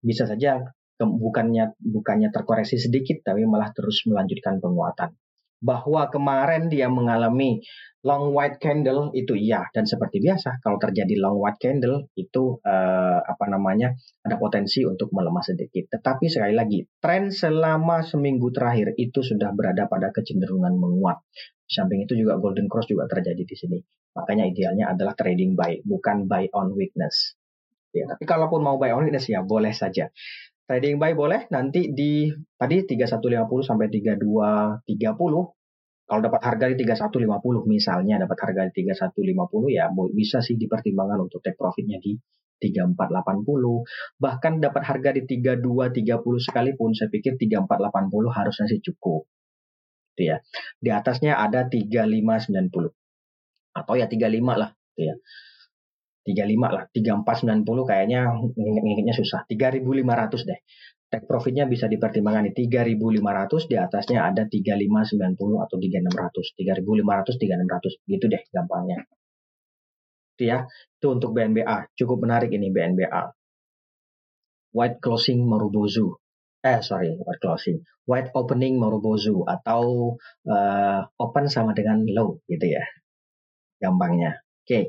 bisa 0.00 0.24
saja 0.24 0.64
bukannya 0.96 1.76
bukannya 1.76 2.32
terkoreksi 2.32 2.80
sedikit 2.80 3.20
tapi 3.20 3.44
malah 3.44 3.68
terus 3.76 4.08
melanjutkan 4.08 4.58
penguatan. 4.64 5.12
Bahwa 5.56 6.12
kemarin 6.12 6.68
dia 6.68 6.84
mengalami 6.92 7.64
long 8.04 8.30
white 8.36 8.60
candle 8.60 9.10
itu 9.16 9.34
iya. 9.34 9.66
Dan 9.72 9.88
seperti 9.88 10.20
biasa 10.20 10.60
kalau 10.60 10.76
terjadi 10.76 11.16
long 11.16 11.40
white 11.40 11.58
candle 11.58 12.06
itu 12.14 12.60
uh, 12.60 13.20
apa 13.24 13.44
namanya 13.48 13.96
ada 14.22 14.36
potensi 14.36 14.84
untuk 14.84 15.10
melemah 15.16 15.42
sedikit. 15.42 15.96
Tetapi 15.96 16.28
sekali 16.28 16.54
lagi 16.54 16.84
tren 17.00 17.32
selama 17.32 18.04
seminggu 18.04 18.52
terakhir 18.52 18.94
itu 19.00 19.24
sudah 19.24 19.50
berada 19.56 19.88
pada 19.88 20.12
kecenderungan 20.12 20.76
menguat 20.76 21.24
samping 21.66 22.06
itu 22.06 22.14
juga 22.14 22.38
golden 22.38 22.70
cross 22.70 22.86
juga 22.86 23.10
terjadi 23.10 23.42
di 23.42 23.56
sini. 23.58 23.78
Makanya 24.16 24.48
idealnya 24.48 24.94
adalah 24.94 25.12
trading 25.12 25.58
buy, 25.58 25.82
bukan 25.82 26.30
buy 26.30 26.48
on 26.54 26.72
weakness. 26.72 27.36
Ya, 27.92 28.08
tapi 28.08 28.24
kalaupun 28.24 28.62
mau 28.62 28.78
buy 28.80 28.94
on 28.94 29.04
weakness 29.06 29.28
ya 29.28 29.42
boleh 29.42 29.74
saja. 29.74 30.08
Trading 30.66 30.98
buy 30.98 31.14
boleh 31.14 31.46
nanti 31.52 31.94
di 31.94 32.30
tadi 32.58 32.82
3150 32.82 33.46
sampai 33.62 33.86
3230 33.86 34.82
kalau 36.06 36.22
dapat 36.22 36.42
harga 36.42 36.70
di 36.70 36.76
3150 36.86 37.66
misalnya 37.66 38.14
dapat 38.22 38.38
harga 38.38 38.62
di 38.70 38.86
3150 38.86 39.74
ya 39.74 39.90
bisa 40.14 40.38
sih 40.38 40.54
dipertimbangkan 40.54 41.18
untuk 41.26 41.42
take 41.42 41.58
profitnya 41.58 41.98
di 41.98 42.14
3480 42.62 44.22
bahkan 44.22 44.62
dapat 44.62 44.82
harga 44.86 45.10
di 45.12 45.22
3230 45.26 46.46
sekalipun 46.46 46.94
saya 46.94 47.10
pikir 47.10 47.36
3480 47.36 48.38
harusnya 48.38 48.66
sih 48.70 48.80
cukup 48.80 49.26
gitu 50.16 50.32
ya. 50.32 50.40
Di 50.80 50.88
atasnya 50.88 51.36
ada 51.36 51.68
3590 51.68 52.88
atau 53.76 53.92
ya 53.92 54.08
35 54.08 54.56
lah 54.56 54.72
gitu 54.72 55.12
ya. 55.12 55.16
35 56.26 56.74
lah, 56.74 56.84
3490 56.90 57.86
kayaknya 57.86 58.20
ngingetnya 58.56 59.14
susah. 59.14 59.46
3500 59.46 60.42
deh. 60.42 60.58
Take 61.06 61.22
profitnya 61.22 61.70
bisa 61.70 61.86
dipertimbangkan 61.86 62.50
di 62.50 62.66
3500, 62.66 63.70
di 63.70 63.78
atasnya 63.78 64.26
ada 64.26 64.42
3590 64.42 65.62
atau 65.62 65.76
3600. 65.78 66.50
3500, 66.58 67.38
3600 67.38 68.10
gitu 68.10 68.24
deh 68.26 68.42
gampangnya. 68.50 69.06
Itu 70.34 70.42
ya, 70.50 70.66
itu 70.66 71.06
untuk 71.06 71.30
BNBA. 71.30 71.94
Cukup 71.94 72.26
menarik 72.26 72.50
ini 72.50 72.74
BNBA. 72.74 73.22
White 74.74 74.98
closing 74.98 75.46
Marubozu 75.46 76.25
eh 76.66 76.78
sorry 76.82 77.14
white 77.22 77.38
closing. 77.38 77.78
White 78.06 78.30
opening 78.34 78.78
Marubozu 78.78 79.46
atau 79.46 80.14
uh, 80.46 81.00
open 81.18 81.46
sama 81.50 81.74
dengan 81.74 82.02
low 82.10 82.42
gitu 82.50 82.66
ya 82.74 82.84
gampangnya. 83.82 84.42
Oke. 84.62 84.66
Okay. 84.66 84.84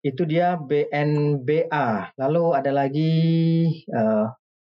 itu 0.00 0.24
dia 0.24 0.56
BNBA 0.56 2.16
lalu 2.16 2.44
ada 2.56 2.72
lagi 2.72 3.12
uh, 3.92 4.24
eh, 4.24 4.26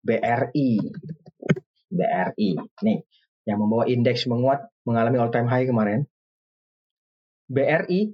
BRI 0.03 0.71
BRI 1.87 2.49
nih 2.59 2.99
yang 3.47 3.57
membawa 3.63 3.87
indeks 3.87 4.27
menguat 4.27 4.67
mengalami 4.83 5.23
all 5.23 5.31
time 5.31 5.47
high 5.47 5.63
kemarin. 5.63 6.03
BRI 7.47 8.11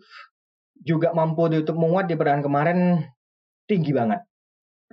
juga 0.86 1.10
mampu 1.18 1.50
ditutup 1.50 1.82
menguat 1.82 2.06
di 2.06 2.14
perdagangan 2.14 2.46
kemarin 2.46 2.80
tinggi 3.66 3.90
banget. 3.90 4.22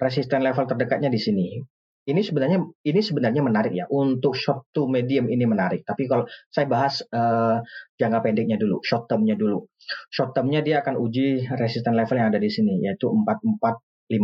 Resisten 0.00 0.40
level 0.40 0.64
terdekatnya 0.64 1.12
di 1.12 1.20
sini 1.20 1.60
ini 2.06 2.22
sebenarnya 2.22 2.62
ini 2.86 3.00
sebenarnya 3.02 3.42
menarik 3.42 3.74
ya 3.74 3.90
untuk 3.90 4.38
short 4.38 4.70
to 4.70 4.86
medium 4.86 5.26
ini 5.26 5.42
menarik. 5.42 5.82
Tapi 5.82 6.06
kalau 6.06 6.22
saya 6.46 6.70
bahas 6.70 7.02
uh, 7.10 7.58
jangka 7.98 8.22
pendeknya 8.22 8.54
dulu, 8.54 8.78
short 8.86 9.10
termnya 9.10 9.34
dulu. 9.34 9.66
Short 10.14 10.30
termnya 10.30 10.62
dia 10.62 10.86
akan 10.86 10.94
uji 11.02 11.50
resisten 11.58 11.98
level 11.98 12.16
yang 12.22 12.30
ada 12.30 12.38
di 12.38 12.46
sini 12.46 12.78
yaitu 12.86 13.10
4450. 13.10 14.14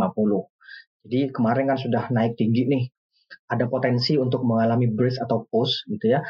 Jadi 1.03 1.19
kemarin 1.35 1.65
kan 1.67 1.77
sudah 1.77 2.07
naik 2.15 2.39
tinggi 2.39 2.63
nih. 2.71 2.83
Ada 3.51 3.67
potensi 3.67 4.15
untuk 4.15 4.47
mengalami 4.47 4.87
bridge 4.87 5.19
atau 5.19 5.43
push 5.43 5.83
gitu 5.91 6.15
ya. 6.15 6.23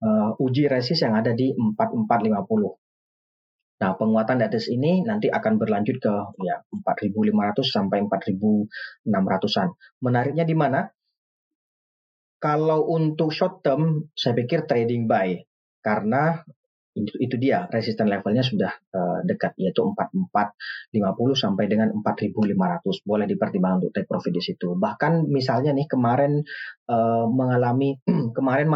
Uh, 0.00 0.36
uji 0.36 0.68
resist 0.68 1.00
yang 1.00 1.16
ada 1.16 1.32
di 1.32 1.56
4450. 1.56 2.89
Nah, 3.80 3.96
penguatan 3.96 4.36
di 4.36 4.44
atas 4.44 4.68
ini 4.68 5.00
nanti 5.00 5.32
akan 5.32 5.56
berlanjut 5.56 5.96
ke 6.04 6.14
ya 6.44 6.60
4.500 6.68 7.64
sampai 7.64 8.04
4.600-an. 8.04 9.68
Menariknya 10.04 10.44
di 10.44 10.52
mana? 10.52 10.84
Kalau 12.40 12.88
untuk 12.88 13.32
short 13.32 13.64
term, 13.64 14.12
saya 14.16 14.32
pikir 14.36 14.64
trading 14.68 15.04
buy 15.08 15.36
karena 15.80 16.40
itu, 16.96 17.14
itu 17.22 17.36
dia 17.38 17.70
resisten 17.70 18.10
levelnya 18.10 18.42
sudah 18.42 18.72
uh, 18.92 19.18
dekat 19.22 19.54
yaitu 19.62 19.80
4450 19.86 21.38
sampai 21.38 21.64
dengan 21.70 21.94
4500 21.94 23.06
boleh 23.06 23.26
dipertimbangkan 23.30 23.78
untuk 23.86 23.92
take 23.94 24.10
profit 24.10 24.32
di 24.34 24.42
situ 24.42 24.74
bahkan 24.74 25.22
misalnya 25.30 25.70
nih 25.70 25.86
kemarin 25.86 26.42
uh, 26.90 27.30
mengalami 27.30 27.94
kemarin 28.36 28.66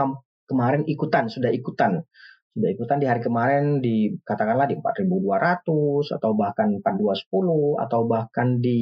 kemarin 0.46 0.82
ikutan 0.86 1.26
sudah 1.26 1.50
ikutan 1.50 2.06
sudah 2.54 2.70
ikutan 2.70 3.02
di 3.02 3.06
hari 3.10 3.18
kemarin 3.18 3.82
di 3.82 4.14
katakanlah 4.22 4.70
di 4.70 4.78
4200 4.78 6.14
atau 6.14 6.30
bahkan 6.38 6.70
4210 6.70 7.82
atau 7.82 8.00
bahkan 8.06 8.62
di 8.62 8.80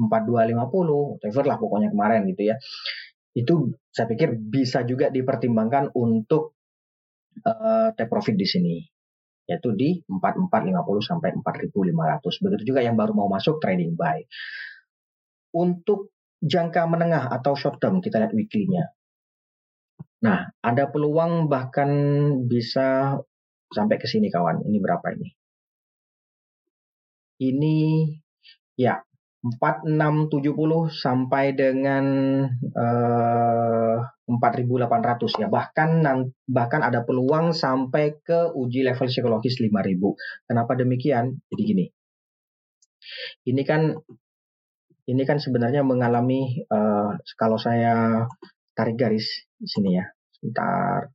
4250 0.00 1.20
whatever 1.20 1.44
lah 1.44 1.56
pokoknya 1.60 1.92
kemarin 1.92 2.24
gitu 2.32 2.48
ya. 2.48 2.56
Itu 3.36 3.76
saya 3.92 4.08
pikir 4.08 4.32
bisa 4.40 4.88
juga 4.88 5.12
dipertimbangkan 5.12 5.92
untuk 5.92 6.56
uh, 7.44 7.92
take 7.92 8.08
profit 8.08 8.40
di 8.40 8.48
sini 8.48 8.76
yaitu 9.44 9.74
di 9.74 9.98
4450 10.06 11.10
sampai 11.10 11.34
4500 11.36 12.44
begitu 12.46 12.62
juga 12.70 12.80
yang 12.86 12.94
baru 12.94 13.12
mau 13.12 13.28
masuk 13.28 13.58
trading 13.58 13.98
buy. 13.98 14.24
Untuk 15.52 16.14
jangka 16.40 16.86
menengah 16.86 17.28
atau 17.28 17.58
short 17.58 17.82
term, 17.82 17.98
kita 17.98 18.22
lihat 18.22 18.30
weekly-nya. 18.30 18.94
Nah, 20.20 20.52
ada 20.60 20.84
peluang 20.92 21.48
bahkan 21.48 21.90
bisa 22.44 23.16
sampai 23.72 23.96
ke 23.96 24.04
sini 24.04 24.28
kawan. 24.28 24.60
Ini 24.68 24.78
berapa 24.80 25.06
ini? 25.16 25.28
Ini 27.40 27.76
ya 28.76 29.00
4670 29.40 30.92
sampai 30.92 31.56
dengan 31.56 32.04
eh, 32.60 33.96
4800 34.28 35.40
ya. 35.40 35.48
Bahkan 35.48 35.90
bahkan 36.44 36.80
ada 36.84 37.00
peluang 37.02 37.56
sampai 37.56 38.20
ke 38.20 38.52
uji 38.52 38.84
level 38.84 39.08
psikologis 39.08 39.56
5000. 39.56 39.96
Kenapa 40.44 40.72
demikian? 40.76 41.40
Jadi 41.48 41.62
gini. 41.64 41.86
Ini 43.48 43.62
kan 43.64 43.96
ini 45.10 45.22
kan 45.26 45.42
sebenarnya 45.42 45.82
mengalami 45.82 46.62
uh, 46.70 47.18
kalau 47.34 47.58
saya 47.58 48.28
tarik 48.74 48.96
garis 48.96 49.26
di 49.58 49.68
sini 49.68 49.90
ya. 49.98 50.04
Sebentar. 50.34 51.10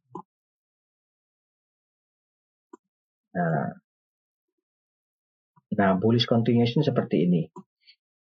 Nah, 3.36 3.70
nah 5.76 5.92
bullish 6.00 6.30
continuation 6.30 6.86
seperti 6.86 7.28
ini. 7.28 7.44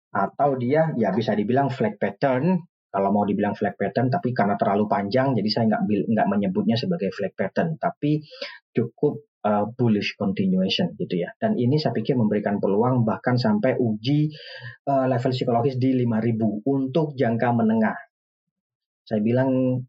Atau 0.09 0.57
dia 0.57 0.89
ya 0.98 1.13
bisa 1.13 1.38
dibilang 1.38 1.69
flag 1.69 1.98
pattern 2.01 2.69
kalau 2.89 3.13
mau 3.13 3.24
dibilang 3.25 3.53
flag 3.53 3.77
pattern 3.77 4.09
tapi 4.09 4.33
karena 4.33 4.57
terlalu 4.57 4.89
panjang 4.89 5.38
jadi 5.38 5.50
saya 5.50 5.65
nggak 5.69 5.81
nggak 6.09 6.27
menyebutnya 6.27 6.74
sebagai 6.74 7.13
flag 7.13 7.38
pattern 7.38 7.77
tapi 7.77 8.25
cukup 8.74 9.29
uh, 9.45 9.69
bullish 9.69 10.17
continuation 10.17 10.98
gitu 10.98 11.21
ya 11.21 11.29
dan 11.38 11.53
ini 11.53 11.77
saya 11.77 11.93
pikir 11.93 12.17
memberikan 12.17 12.57
peluang 12.57 13.05
bahkan 13.05 13.38
sampai 13.38 13.77
uji 13.77 14.33
uh, 14.89 15.05
level 15.05 15.31
psikologis 15.31 15.77
di 15.77 15.93
5000 16.01 16.65
untuk 16.65 17.13
jangka 17.13 17.50
menengah 17.53 17.98
saya 19.10 19.22
bilang 19.25 19.82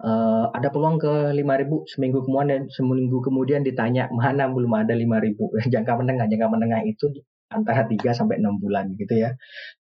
uh, 0.00 0.44
ada 0.56 0.68
peluang 0.72 0.96
ke 0.96 1.12
5000 1.36 1.92
seminggu 1.92 2.24
kemudian 2.24 2.72
seminggu 2.72 3.18
kemudian 3.20 3.60
ditanya 3.60 4.08
mana 4.08 4.48
belum 4.48 4.72
ada 4.72 4.96
5000 4.96 5.36
jangka 5.74 5.92
menengah 6.00 6.26
jangka 6.32 6.48
menengah 6.48 6.80
itu 6.88 7.12
antara 7.52 7.84
3 7.84 8.00
sampai 8.16 8.40
6 8.40 8.62
bulan 8.62 8.92
gitu 8.96 9.14
ya. 9.24 9.30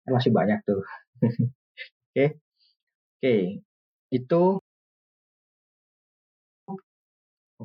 Kan 0.05 0.13
masih 0.17 0.33
banyak 0.33 0.59
tuh. 0.69 0.81
Oke. 2.13 2.27
Oke. 3.21 3.37
Itu 4.13 4.43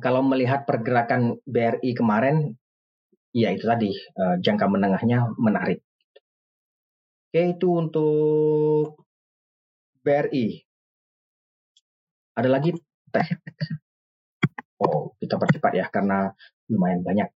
kalau 0.00 0.24
melihat 0.24 0.64
pergerakan 0.64 1.36
BRI 1.44 1.92
kemarin 1.92 2.56
ya 3.32 3.48
itu 3.52 3.64
tadi 3.68 3.92
uh, 4.20 4.36
jangka 4.40 4.66
menengahnya 4.68 5.32
menarik. 5.36 5.80
Oke 7.32 7.56
itu 7.56 7.68
untuk 7.80 9.00
BRI 10.04 10.71
ada 12.36 12.48
lagi 12.48 12.76
teh. 13.12 13.28
Oh, 14.82 15.14
kita 15.22 15.38
percepat 15.38 15.72
ya 15.78 15.86
karena 15.86 16.32
lumayan 16.66 17.06
banyak. 17.06 17.28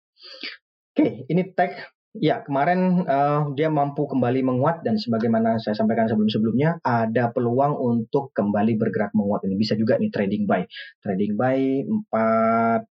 Oke, 0.95 1.29
ini 1.29 1.41
teh 1.53 1.71
Ya, 2.15 2.39
kemarin 2.39 3.03
uh, 3.03 3.51
dia 3.59 3.67
mampu 3.67 4.07
kembali 4.07 4.39
menguat 4.39 4.87
dan 4.87 4.95
sebagaimana 4.95 5.59
saya 5.59 5.75
sampaikan 5.75 6.07
sebelum-sebelumnya, 6.07 6.79
ada 6.79 7.27
peluang 7.35 7.75
untuk 7.75 8.31
kembali 8.31 8.79
bergerak 8.79 9.11
menguat 9.11 9.43
ini. 9.43 9.59
Bisa 9.59 9.75
juga 9.75 9.99
nih 9.99 10.07
trading 10.15 10.47
buy. 10.47 10.63
Trading 11.03 11.35
buy 11.35 11.83
4 11.83 12.87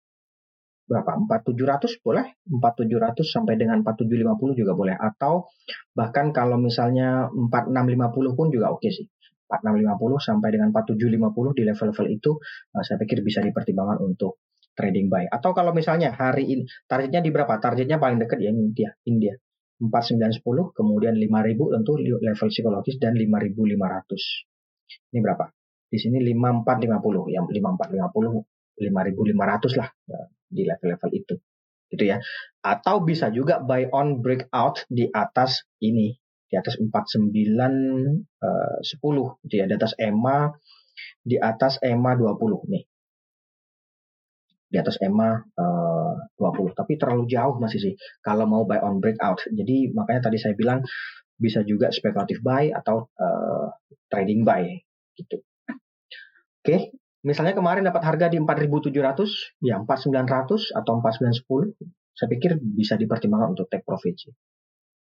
berapa? 0.86 1.10
4700 1.26 1.98
boleh? 1.98 2.38
4700 2.46 3.26
sampai 3.26 3.54
dengan 3.58 3.82
4750 3.82 4.54
juga 4.54 4.72
boleh 4.78 4.94
atau 4.96 5.50
bahkan 5.92 6.30
kalau 6.30 6.56
misalnya 6.56 7.26
4650 7.34 8.38
pun 8.38 8.46
juga 8.54 8.70
oke 8.70 8.86
okay 8.86 8.90
sih. 9.02 9.06
4650 9.48 10.20
sampai 10.20 10.48
dengan 10.52 10.68
4750 10.70 11.56
di 11.56 11.62
level-level 11.64 12.06
itu 12.12 12.30
uh, 12.76 12.82
saya 12.84 13.00
pikir 13.00 13.24
bisa 13.24 13.40
dipertimbangkan 13.40 13.98
untuk 14.04 14.44
trading 14.76 15.10
buy. 15.10 15.26
Atau 15.26 15.56
kalau 15.56 15.74
misalnya 15.74 16.14
hari 16.14 16.46
ini 16.46 16.62
targetnya 16.86 17.24
di 17.24 17.30
berapa? 17.34 17.58
Targetnya 17.58 17.98
paling 17.98 18.22
dekat 18.22 18.38
ya 18.38 18.54
India, 18.54 18.94
India. 19.08 19.34
4910 19.78 20.74
kemudian 20.74 21.14
5000 21.14 21.74
tentu 21.74 21.92
level 21.98 22.48
psikologis 22.50 22.98
dan 22.98 23.14
5500. 23.14 25.14
Ini 25.14 25.18
berapa? 25.22 25.46
Di 25.88 25.98
sini 25.98 26.20
5450 26.20 27.34
ya 27.34 27.40
5450 27.42 28.58
5500 28.78 29.78
lah 29.78 29.88
ya, 30.06 30.20
di 30.46 30.62
level-level 30.62 31.10
itu. 31.14 31.34
Gitu 31.88 32.04
ya. 32.04 32.16
Atau 32.62 33.02
bisa 33.02 33.32
juga 33.32 33.58
buy 33.58 33.90
on 33.90 34.22
breakout 34.22 34.86
di 34.86 35.08
atas 35.10 35.66
ini 35.82 36.14
di 36.48 36.56
atas 36.56 36.80
49 36.80 37.28
uh, 38.40 38.78
10 38.80 39.44
gitu 39.44 39.54
ya 39.54 39.64
di 39.68 39.74
atas 39.76 39.92
EMA 40.00 40.38
di 41.22 41.36
atas 41.36 41.76
EMA 41.84 42.16
20 42.16 42.72
nih. 42.72 42.84
Di 44.68 44.76
atas 44.76 45.00
EMA 45.00 45.30
uh, 45.56 46.12
20 46.40 46.72
tapi 46.76 46.96
terlalu 46.96 47.28
jauh 47.28 47.56
masih 47.60 47.80
sih 47.80 47.94
kalau 48.24 48.48
mau 48.48 48.64
buy 48.64 48.80
on 48.80 49.00
breakout. 49.00 49.44
Jadi 49.48 49.92
makanya 49.92 50.32
tadi 50.32 50.40
saya 50.40 50.56
bilang 50.56 50.80
bisa 51.38 51.62
juga 51.62 51.92
spekulatif 51.94 52.42
buy 52.42 52.72
atau 52.72 53.06
uh, 53.14 53.68
trading 54.10 54.42
buy 54.42 54.64
gitu. 55.14 55.44
Oke 56.58 56.64
okay. 56.64 56.80
misalnya 57.22 57.54
kemarin 57.54 57.86
dapat 57.86 58.02
harga 58.02 58.26
di 58.32 58.42
4700 58.42 59.62
ya 59.62 59.78
4900 59.84 60.74
atau 60.74 60.92
4910 61.00 61.78
saya 62.18 62.28
pikir 62.34 62.58
bisa 62.58 62.98
dipertimbangkan 62.98 63.54
untuk 63.54 63.70
take 63.70 63.86
profit 63.86 64.18
sih. 64.18 64.34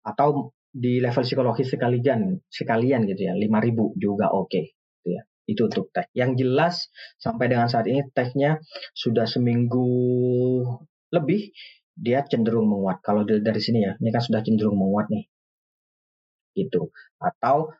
Atau 0.01 0.57
di 0.73 1.05
level 1.05 1.21
psikologis 1.21 1.69
sekalian 1.69 2.41
sekalian 2.49 3.05
gitu 3.05 3.29
ya 3.29 3.37
5000 3.37 3.93
juga 4.01 4.33
oke 4.33 4.49
okay, 4.49 4.65
gitu 4.73 5.09
ya. 5.21 5.23
Itu 5.45 5.69
untuk 5.69 5.93
tech 5.93 6.09
yang 6.17 6.39
jelas 6.39 6.89
sampai 7.21 7.53
dengan 7.53 7.69
saat 7.69 7.85
ini 7.91 8.09
technya 8.17 8.63
sudah 8.97 9.29
seminggu 9.29 9.85
lebih 11.13 11.53
dia 11.93 12.25
cenderung 12.25 12.73
menguat. 12.73 13.05
Kalau 13.05 13.29
dari 13.29 13.61
sini 13.61 13.85
ya 13.85 13.93
ini 14.01 14.09
kan 14.09 14.23
sudah 14.25 14.41
cenderung 14.41 14.81
menguat 14.81 15.13
nih. 15.13 15.25
Gitu. 16.57 16.89
Atau 17.21 17.77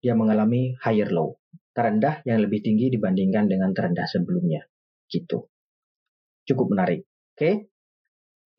dia 0.00 0.16
mengalami 0.16 0.74
higher 0.80 1.12
low 1.12 1.36
terendah 1.72 2.20
yang 2.28 2.40
lebih 2.40 2.60
tinggi 2.64 2.88
dibandingkan 2.88 3.48
dengan 3.48 3.76
terendah 3.76 4.08
sebelumnya. 4.08 4.64
Gitu. 5.10 5.52
Cukup 6.48 6.66
menarik. 6.72 7.04
Oke. 7.04 7.36
Okay? 7.36 7.54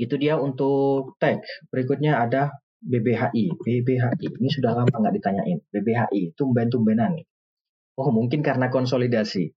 itu 0.01 0.17
dia 0.17 0.41
untuk 0.41 1.15
tech 1.21 1.45
berikutnya 1.69 2.17
ada 2.17 2.49
BBHI, 2.83 3.55
BBHI 3.63 4.27
ini 4.27 4.49
sudah 4.51 4.75
lama 4.75 4.91
nggak 4.91 5.15
ditanyain. 5.15 5.59
BBHI 5.71 6.35
tumben-tumbenan. 6.35 7.15
Oh 7.95 8.09
mungkin 8.11 8.43
karena 8.43 8.67
konsolidasi. 8.67 9.55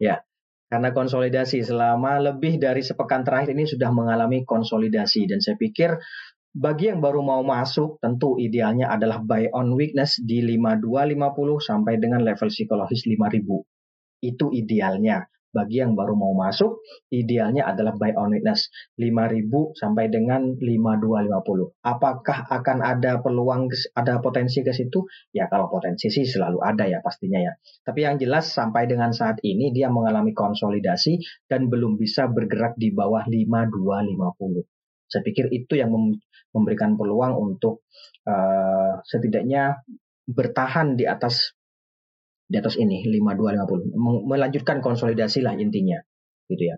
Ya, 0.00 0.22
karena 0.70 0.94
konsolidasi 0.94 1.66
selama 1.66 2.22
lebih 2.22 2.62
dari 2.62 2.86
sepekan 2.86 3.26
terakhir 3.26 3.52
ini 3.58 3.66
sudah 3.66 3.90
mengalami 3.90 4.46
konsolidasi 4.46 5.26
dan 5.26 5.42
saya 5.42 5.58
pikir 5.58 5.98
bagi 6.50 6.90
yang 6.90 7.02
baru 7.02 7.22
mau 7.22 7.42
masuk 7.42 7.98
tentu 7.98 8.38
idealnya 8.38 8.90
adalah 8.90 9.22
buy 9.22 9.50
on 9.54 9.74
weakness 9.74 10.18
di 10.22 10.42
5250 10.42 11.62
sampai 11.62 11.94
dengan 11.98 12.22
level 12.22 12.50
psikologis 12.50 13.06
5000. 13.06 14.22
Itu 14.22 14.54
idealnya 14.54 15.26
bagi 15.50 15.82
yang 15.82 15.98
baru 15.98 16.14
mau 16.14 16.30
masuk, 16.34 16.82
idealnya 17.10 17.66
adalah 17.66 17.98
buy 17.98 18.14
on 18.14 18.30
witness 18.34 18.70
5000 18.94 19.50
sampai 19.74 20.06
dengan 20.06 20.54
5250. 20.58 21.74
Apakah 21.82 22.46
akan 22.46 22.78
ada 22.82 23.18
peluang 23.18 23.70
ada 23.98 24.22
potensi 24.22 24.62
ke 24.62 24.70
situ? 24.70 25.04
Ya 25.34 25.50
kalau 25.50 25.66
potensi 25.66 26.06
sih 26.08 26.22
selalu 26.22 26.62
ada 26.62 26.86
ya 26.86 27.02
pastinya 27.02 27.42
ya. 27.42 27.52
Tapi 27.82 28.06
yang 28.06 28.16
jelas 28.22 28.50
sampai 28.54 28.86
dengan 28.86 29.10
saat 29.10 29.42
ini 29.42 29.74
dia 29.74 29.90
mengalami 29.90 30.30
konsolidasi 30.30 31.18
dan 31.50 31.66
belum 31.66 31.98
bisa 31.98 32.30
bergerak 32.30 32.78
di 32.78 32.94
bawah 32.94 33.26
5250. 33.26 35.10
Saya 35.10 35.22
pikir 35.26 35.50
itu 35.50 35.74
yang 35.74 35.90
memberikan 36.54 36.94
peluang 36.94 37.34
untuk 37.34 37.82
uh, 38.30 39.02
setidaknya 39.02 39.82
bertahan 40.30 40.94
di 40.94 41.10
atas 41.10 41.58
di 42.50 42.58
atas 42.58 42.74
ini 42.74 43.06
5250 43.06 44.26
melanjutkan 44.26 44.82
konsolidasi 44.82 45.46
lah 45.46 45.54
intinya 45.54 46.02
gitu 46.50 46.74
ya. 46.74 46.76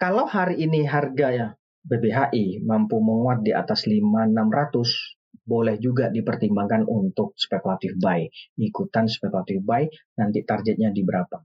Kalau 0.00 0.24
hari 0.24 0.64
ini 0.64 0.88
harga 0.88 1.28
ya 1.28 1.48
BBHI 1.84 2.64
mampu 2.64 2.96
menguat 3.04 3.44
di 3.44 3.52
atas 3.52 3.84
5600 3.84 5.16
boleh 5.46 5.76
juga 5.78 6.08
dipertimbangkan 6.10 6.88
untuk 6.88 7.36
spekulatif 7.36 7.94
buy. 8.00 8.24
Ikutan 8.56 9.06
spekulatif 9.06 9.60
buy 9.62 9.84
nanti 10.16 10.42
targetnya 10.42 10.90
di 10.90 11.04
berapa? 11.04 11.38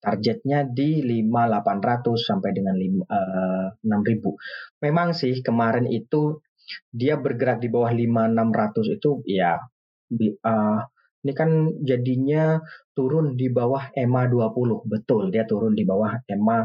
Targetnya 0.00 0.64
di 0.64 1.04
5800 1.04 2.16
sampai 2.16 2.50
dengan 2.56 2.72
5, 2.72 3.04
uh, 3.04 3.68
6000 3.84 4.80
memang 4.80 5.12
sih 5.12 5.44
kemarin 5.44 5.84
itu 5.92 6.40
dia 6.88 7.20
bergerak 7.20 7.60
di 7.60 7.68
bawah 7.68 7.92
5600 7.92 8.96
itu 8.96 9.10
ya 9.28 9.60
uh, 9.60 10.80
ini 11.20 11.32
kan 11.36 11.50
jadinya 11.84 12.64
turun 12.96 13.36
di 13.36 13.52
bawah 13.52 13.92
EMA 13.92 14.32
20. 14.32 14.88
Betul, 14.88 15.28
dia 15.28 15.44
turun 15.44 15.76
di 15.76 15.84
bawah 15.84 16.16
EMA 16.24 16.58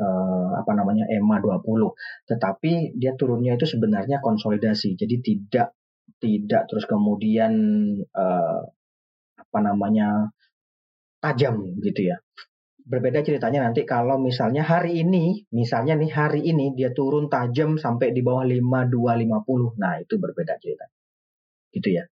eh, 0.00 0.48
apa 0.56 0.72
namanya 0.72 1.04
EMA 1.12 1.36
20. 1.44 1.92
Tetapi 2.24 2.96
dia 2.96 3.12
turunnya 3.20 3.60
itu 3.60 3.68
sebenarnya 3.68 4.24
konsolidasi. 4.24 4.96
Jadi 4.96 5.16
tidak 5.20 5.76
tidak 6.24 6.62
terus 6.72 6.88
kemudian 6.88 7.52
eh, 8.00 8.62
apa 9.36 9.58
namanya 9.60 10.32
tajam 11.20 11.76
gitu 11.84 12.08
ya. 12.08 12.16
Berbeda 12.88 13.20
ceritanya 13.20 13.68
nanti 13.68 13.84
kalau 13.84 14.16
misalnya 14.16 14.64
hari 14.64 15.04
ini, 15.04 15.44
misalnya 15.52 16.00
nih 16.00 16.08
hari 16.08 16.40
ini 16.40 16.72
dia 16.72 16.96
turun 16.96 17.28
tajam 17.28 17.76
sampai 17.76 18.16
di 18.16 18.24
bawah 18.24 18.48
5250. 18.48 19.76
Nah, 19.76 20.00
itu 20.00 20.16
berbeda 20.16 20.56
cerita. 20.56 20.88
Gitu 21.68 21.88
ya. 22.00 22.08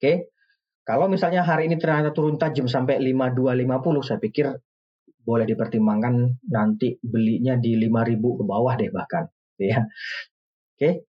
Oke. 0.00 0.35
Kalau 0.86 1.10
misalnya 1.10 1.42
hari 1.42 1.66
ini 1.66 1.82
ternyata 1.82 2.14
turun 2.14 2.38
tajam 2.38 2.70
sampai 2.70 3.02
5250, 3.02 4.06
saya 4.06 4.22
pikir 4.22 4.54
boleh 5.26 5.42
dipertimbangkan 5.42 6.46
nanti 6.46 6.94
belinya 7.02 7.58
di 7.58 7.74
5000 7.74 8.22
ke 8.22 8.46
bawah 8.46 8.78
deh 8.78 8.94
bahkan 8.94 9.26
ya. 9.58 9.82
Oke. 10.78 11.10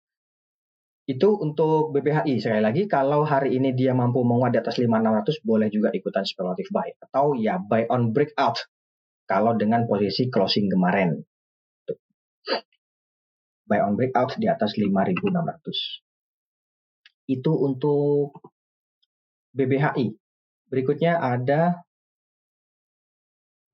Itu 1.05 1.37
untuk 1.37 1.93
BPHI. 1.93 2.41
Sekali 2.41 2.65
lagi, 2.65 2.89
kalau 2.89 3.29
hari 3.29 3.61
ini 3.61 3.77
dia 3.77 3.93
mampu 3.93 4.25
menguat 4.25 4.57
di 4.57 4.59
atas 4.63 4.81
5600, 4.81 5.45
boleh 5.45 5.69
juga 5.69 5.93
ikutan 5.93 6.25
speculative 6.25 6.73
buy. 6.73 6.89
Atau 6.97 7.37
ya 7.37 7.61
buy 7.61 7.85
on 7.93 8.09
breakout. 8.15 8.57
Kalau 9.29 9.53
dengan 9.59 9.85
posisi 9.85 10.33
closing 10.33 10.73
kemarin. 10.73 11.21
Buy 13.69 13.85
on 13.85 14.01
breakout 14.01 14.41
di 14.41 14.49
atas 14.49 14.81
5600. 14.81 16.01
Itu 17.29 17.53
untuk 17.53 18.54
BBHI. 19.55 20.07
Berikutnya 20.69 21.23
ada 21.23 21.81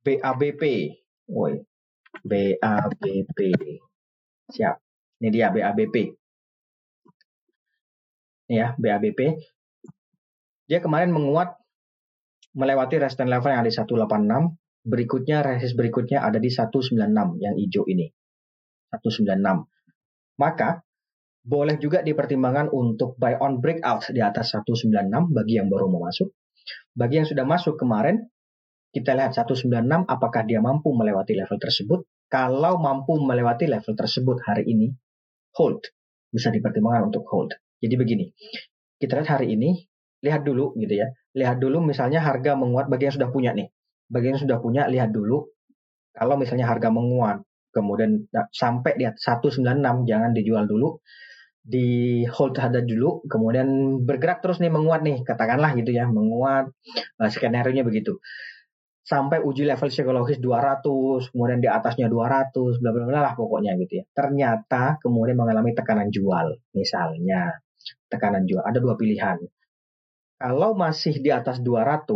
BABP. 0.05 0.63
Woi, 1.33 1.59
BABP. 2.23 3.39
Siap. 4.53 4.77
Ini 5.21 5.29
dia 5.29 5.53
BABP 5.53 6.21
ya 8.51 8.75
BABP 8.75 9.39
dia 10.67 10.83
kemarin 10.83 11.15
menguat 11.15 11.55
melewati 12.59 12.99
resistance 12.99 13.31
level 13.31 13.55
yang 13.55 13.63
ada 13.63 13.71
di 13.71 13.79
186 13.79 14.91
berikutnya 14.91 15.39
resist 15.47 15.79
berikutnya 15.79 16.19
ada 16.19 16.43
di 16.43 16.51
196 16.51 16.99
yang 17.39 17.55
hijau 17.55 17.87
ini 17.87 18.11
196 18.91 19.39
maka 20.35 20.83
boleh 21.51 21.83
juga 21.83 22.07
dipertimbangkan 22.07 22.71
untuk 22.71 23.19
buy 23.19 23.35
on 23.43 23.59
breakout 23.59 24.07
di 24.15 24.23
atas 24.23 24.55
196 24.55 25.35
bagi 25.35 25.59
yang 25.59 25.67
baru 25.67 25.91
mau 25.91 26.07
masuk 26.07 26.31
bagi 26.95 27.19
yang 27.19 27.27
sudah 27.27 27.43
masuk 27.43 27.75
kemarin 27.75 28.31
kita 28.95 29.19
lihat 29.19 29.35
196 29.35 29.67
apakah 30.07 30.47
dia 30.47 30.63
mampu 30.63 30.95
melewati 30.95 31.35
level 31.35 31.59
tersebut 31.59 32.07
kalau 32.31 32.79
mampu 32.79 33.19
melewati 33.19 33.67
level 33.67 33.99
tersebut 33.99 34.39
hari 34.47 34.63
ini 34.71 34.95
hold 35.59 35.83
bisa 36.31 36.55
dipertimbangkan 36.55 37.11
untuk 37.11 37.27
hold 37.27 37.59
jadi 37.81 37.95
begini, 37.97 38.37
kita 39.01 39.17
lihat 39.17 39.41
hari 39.41 39.57
ini, 39.57 39.89
lihat 40.21 40.45
dulu 40.45 40.77
gitu 40.77 41.01
ya. 41.01 41.09
Lihat 41.33 41.57
dulu 41.57 41.81
misalnya 41.81 42.21
harga 42.21 42.53
menguat 42.53 42.93
bagi 42.93 43.09
yang 43.09 43.17
sudah 43.17 43.31
punya 43.33 43.57
nih. 43.57 43.73
Bagi 44.13 44.37
yang 44.37 44.41
sudah 44.41 44.61
punya, 44.61 44.85
lihat 44.87 45.11
dulu. 45.17 45.49
Kalau 46.13 46.37
misalnya 46.37 46.69
harga 46.69 46.93
menguat, 46.93 47.41
kemudian 47.73 48.29
sampai 48.53 49.01
di 49.01 49.09
196, 49.09 49.65
jangan 50.05 50.31
dijual 50.37 50.69
dulu. 50.69 51.01
Di 51.61 52.25
hold 52.27 52.57
ada 52.57 52.81
dulu, 52.81 53.25
kemudian 53.29 54.01
bergerak 54.03 54.41
terus 54.41 54.59
nih 54.59 54.73
menguat 54.73 55.05
nih, 55.05 55.23
katakanlah 55.23 55.77
gitu 55.77 55.93
ya, 55.93 56.09
menguat. 56.09 56.73
Uh, 57.21 57.29
skenario-nya 57.29 57.85
begitu 57.85 58.17
sampai 59.11 59.43
uji 59.43 59.67
level 59.67 59.91
psikologis 59.91 60.39
200, 60.39 61.35
kemudian 61.35 61.59
di 61.59 61.67
atasnya 61.67 62.07
200, 62.07 62.79
bla 62.79 62.91
bla 62.95 63.05
bla 63.11 63.21
lah 63.27 63.35
pokoknya 63.35 63.75
gitu 63.83 63.99
ya. 63.99 64.05
Ternyata 64.15 65.03
kemudian 65.03 65.35
mengalami 65.35 65.75
tekanan 65.75 66.15
jual, 66.15 66.55
misalnya 66.79 67.59
tekanan 68.07 68.47
jual. 68.47 68.63
Ada 68.63 68.79
dua 68.79 68.95
pilihan. 68.95 69.43
Kalau 70.39 70.79
masih 70.79 71.19
di 71.19 71.35
atas 71.35 71.59
200, 71.59 72.07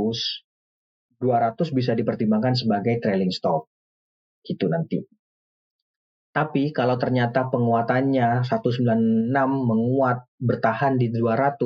200 1.18 1.76
bisa 1.76 1.92
dipertimbangkan 1.98 2.54
sebagai 2.54 3.02
trailing 3.02 3.34
stop. 3.34 3.66
Gitu 4.46 4.70
nanti. 4.70 5.02
Tapi 6.34 6.74
kalau 6.74 6.98
ternyata 6.98 7.46
penguatannya 7.46 8.42
196 8.42 9.30
menguat 9.38 10.26
bertahan 10.42 10.98
di 10.98 11.14
200, 11.14 11.62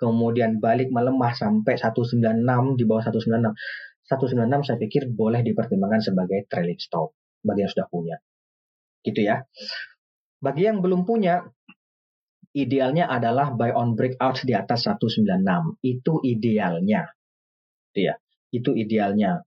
kemudian 0.00 0.56
balik 0.56 0.88
melemah 0.88 1.36
sampai 1.36 1.76
196 1.76 2.80
di 2.80 2.84
bawah 2.88 3.04
196, 3.12 3.52
196 4.08 4.64
saya 4.64 4.80
pikir 4.80 5.12
boleh 5.12 5.44
dipertimbangkan 5.44 6.00
sebagai 6.00 6.48
trailing 6.48 6.80
stop 6.80 7.12
bagi 7.44 7.68
yang 7.68 7.72
sudah 7.76 7.86
punya. 7.92 8.16
Gitu 9.04 9.20
ya. 9.20 9.44
Bagi 10.40 10.64
yang 10.64 10.80
belum 10.80 11.04
punya, 11.04 11.44
idealnya 12.56 13.12
adalah 13.12 13.52
buy 13.52 13.76
on 13.76 14.00
breakout 14.00 14.40
di 14.48 14.56
atas 14.56 14.88
196. 14.88 15.76
Itu 15.84 16.24
idealnya. 16.24 17.04
Itu 17.92 18.00
ya. 18.00 18.14
Itu 18.48 18.72
idealnya. 18.72 19.44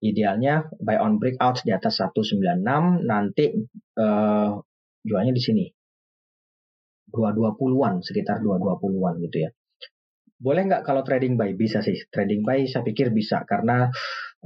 Idealnya 0.00 0.64
buy 0.80 0.96
on 0.96 1.20
breakout 1.20 1.60
di 1.60 1.76
atas 1.76 2.00
196 2.00 2.64
nanti 3.04 3.52
uh, 4.00 4.56
jualnya 5.04 5.32
di 5.36 5.42
sini. 5.42 5.64
220-an, 7.10 8.00
sekitar 8.00 8.38
220-an 8.40 9.14
gitu 9.28 9.36
ya. 9.44 9.50
Boleh 10.40 10.62
nggak 10.64 10.88
kalau 10.88 11.04
trading 11.04 11.36
buy? 11.36 11.52
Bisa 11.52 11.84
sih. 11.84 12.00
Trading 12.08 12.40
buy 12.46 12.64
saya 12.64 12.80
pikir 12.80 13.12
bisa 13.12 13.44
karena 13.44 13.92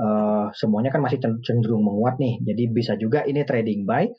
uh, 0.01 0.51
semuanya 0.51 0.91
kan 0.91 1.05
masih 1.05 1.23
cenderung 1.23 1.87
menguat 1.87 2.19
nih. 2.19 2.43
Jadi 2.43 2.63
bisa 2.75 2.99
juga 2.99 3.23
ini 3.23 3.47
trading 3.47 3.87
buy 3.87 4.11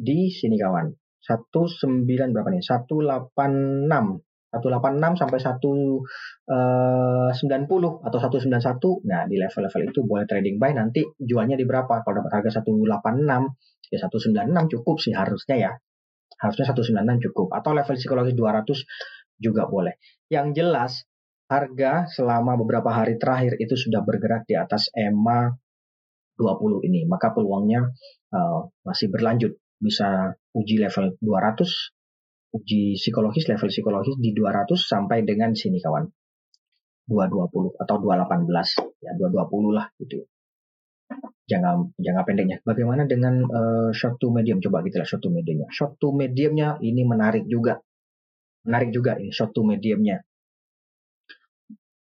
di 0.00 0.32
sini 0.32 0.56
kawan. 0.56 0.88
19 1.20 2.08
berapa 2.32 2.48
nih? 2.48 2.64
186 2.64 3.36
186 4.50 5.20
sampai 5.22 5.38
190 5.38 6.02
eh, 6.50 7.94
atau 8.02 8.18
191. 8.18 9.06
Nah, 9.06 9.22
di 9.30 9.38
level-level 9.38 9.82
itu 9.86 10.00
boleh 10.02 10.26
trading 10.26 10.58
buy 10.58 10.74
nanti 10.74 11.06
jualnya 11.22 11.54
di 11.54 11.62
berapa? 11.62 12.02
Kalau 12.02 12.14
dapat 12.18 12.32
harga 12.42 12.60
186 12.66 12.90
ya 13.90 13.98
196 14.06 14.72
cukup 14.74 14.96
sih 14.98 15.14
harusnya 15.14 15.56
ya. 15.58 15.72
Harusnya 16.40 16.66
196 16.74 17.30
cukup 17.30 17.54
atau 17.54 17.70
level 17.76 17.94
psikologis 17.94 18.34
200 18.34 19.38
juga 19.38 19.70
boleh. 19.70 19.94
Yang 20.26 20.46
jelas 20.58 20.92
harga 21.50 22.06
selama 22.06 22.54
beberapa 22.54 22.94
hari 22.94 23.18
terakhir 23.18 23.58
itu 23.58 23.74
sudah 23.74 24.06
bergerak 24.06 24.46
di 24.46 24.54
atas 24.54 24.86
EMA 24.94 25.50
20 26.38 26.86
ini, 26.88 27.04
maka 27.10 27.34
peluangnya 27.34 27.90
uh, 28.32 28.70
masih 28.86 29.10
berlanjut 29.12 29.58
bisa 29.76 30.32
uji 30.54 30.80
level 30.80 31.18
200, 31.20 31.99
uji 32.50 32.98
psikologis, 32.98 33.46
level 33.46 33.70
psikologis 33.70 34.16
di 34.18 34.34
200 34.34 34.74
sampai 34.74 35.22
dengan 35.22 35.54
sini 35.54 35.78
kawan. 35.78 36.06
220 37.10 37.74
atau 37.74 37.96
218 37.98 39.02
ya 39.02 39.10
220 39.18 39.74
lah 39.74 39.90
gitu 39.98 40.22
jangan 41.50 41.90
jangka 41.98 42.22
pendeknya. 42.22 42.56
Bagaimana 42.62 43.10
dengan 43.10 43.42
uh, 43.50 43.90
short 43.90 44.22
to 44.22 44.30
medium? 44.30 44.62
Coba 44.62 44.86
kita 44.86 45.02
lihat 45.02 45.10
short 45.10 45.22
to 45.26 45.34
mediumnya. 45.34 45.66
Short 45.74 45.98
to 45.98 46.14
mediumnya 46.14 46.78
ini 46.78 47.02
menarik 47.02 47.50
juga. 47.50 47.82
Menarik 48.62 48.94
juga 48.94 49.18
ini 49.18 49.34
short 49.34 49.50
to 49.50 49.66
mediumnya. 49.66 50.22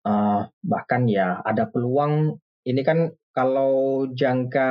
Uh, 0.05 0.45
bahkan 0.61 1.09
ya 1.09 1.41
ada 1.41 1.69
peluang 1.69 2.37
ini 2.69 2.81
kan 2.85 3.13
kalau 3.33 4.05
jangka 4.13 4.71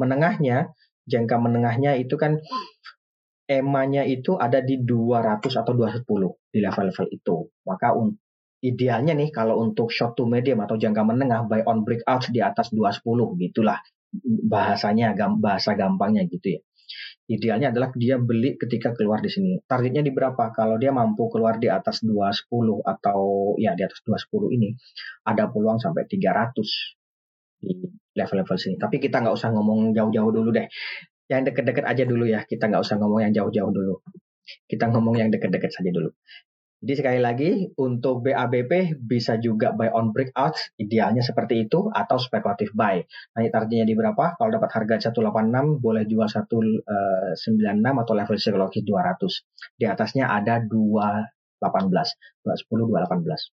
menengahnya 0.00 0.72
jangka 1.08 1.36
menengahnya 1.42 1.96
itu 1.96 2.14
kan 2.14 2.38
EMA-nya 3.50 4.06
itu 4.06 4.38
ada 4.38 4.62
di 4.62 4.78
200 4.78 5.42
atau 5.42 5.72
210 5.74 6.06
di 6.54 6.58
level-level 6.62 7.06
itu. 7.10 7.36
Maka 7.66 7.98
idealnya 8.62 9.18
nih 9.18 9.34
kalau 9.34 9.58
untuk 9.58 9.90
short 9.90 10.14
to 10.14 10.30
medium 10.30 10.62
atau 10.62 10.78
jangka 10.78 11.02
menengah 11.02 11.50
buy 11.50 11.66
on 11.66 11.82
breakout 11.82 12.30
di 12.30 12.38
atas 12.38 12.70
210 12.70 13.42
gitulah 13.42 13.82
bahasanya 14.46 15.18
bahasa 15.42 15.74
gampangnya 15.74 16.22
gitu 16.30 16.58
ya. 16.58 16.60
Idealnya 17.30 17.70
adalah 17.70 17.94
dia 17.94 18.18
beli 18.18 18.58
ketika 18.58 18.90
keluar 18.90 19.22
di 19.22 19.30
sini. 19.30 19.62
Targetnya 19.62 20.02
di 20.02 20.10
berapa? 20.10 20.50
Kalau 20.50 20.74
dia 20.78 20.90
mampu 20.90 21.30
keluar 21.30 21.62
di 21.62 21.70
atas 21.70 22.02
210 22.02 22.82
atau 22.82 23.54
ya 23.54 23.78
di 23.78 23.82
atas 23.86 24.02
210 24.02 24.50
ini 24.58 24.74
ada 25.26 25.46
peluang 25.46 25.78
sampai 25.78 26.10
300 26.10 26.58
di 27.62 27.70
level-level 28.18 28.56
sini. 28.58 28.74
Tapi 28.82 28.98
kita 28.98 29.22
nggak 29.22 29.34
usah 29.38 29.54
ngomong 29.54 29.94
jauh-jauh 29.94 30.32
dulu 30.34 30.50
deh. 30.50 30.66
Yang 31.30 31.54
deket-deket 31.54 31.84
aja 31.86 32.02
dulu 32.02 32.24
ya. 32.26 32.42
Kita 32.42 32.66
nggak 32.66 32.82
usah 32.82 32.98
ngomong 32.98 33.22
yang 33.22 33.32
jauh-jauh 33.32 33.70
dulu. 33.70 34.02
Kita 34.66 34.90
ngomong 34.90 35.14
yang 35.22 35.30
deket-deket 35.30 35.70
saja 35.70 35.94
dulu. 35.94 36.10
Jadi 36.80 36.96
sekali 36.96 37.20
lagi 37.20 37.50
untuk 37.76 38.24
BABP 38.24 38.96
bisa 39.04 39.36
juga 39.36 39.76
buy 39.76 39.92
on 39.92 40.16
breakout, 40.16 40.56
idealnya 40.80 41.20
seperti 41.20 41.68
itu 41.68 41.92
atau 41.92 42.16
spekulatif 42.16 42.72
buy. 42.72 43.04
Nanti 43.36 43.52
targetnya 43.52 43.84
di 43.84 43.92
berapa? 43.92 44.40
Kalau 44.40 44.48
dapat 44.48 44.72
harga 44.72 45.12
186 45.12 45.76
boleh 45.76 46.08
jual 46.08 46.24
196 46.24 46.80
eh, 46.88 48.00
atau 48.00 48.14
level 48.16 48.36
psikologis 48.40 48.80
200. 48.80 49.76
Di 49.76 49.84
atasnya 49.92 50.32
ada 50.32 50.56
218, 50.64 52.16
210 52.48 52.88
218. 52.88 53.52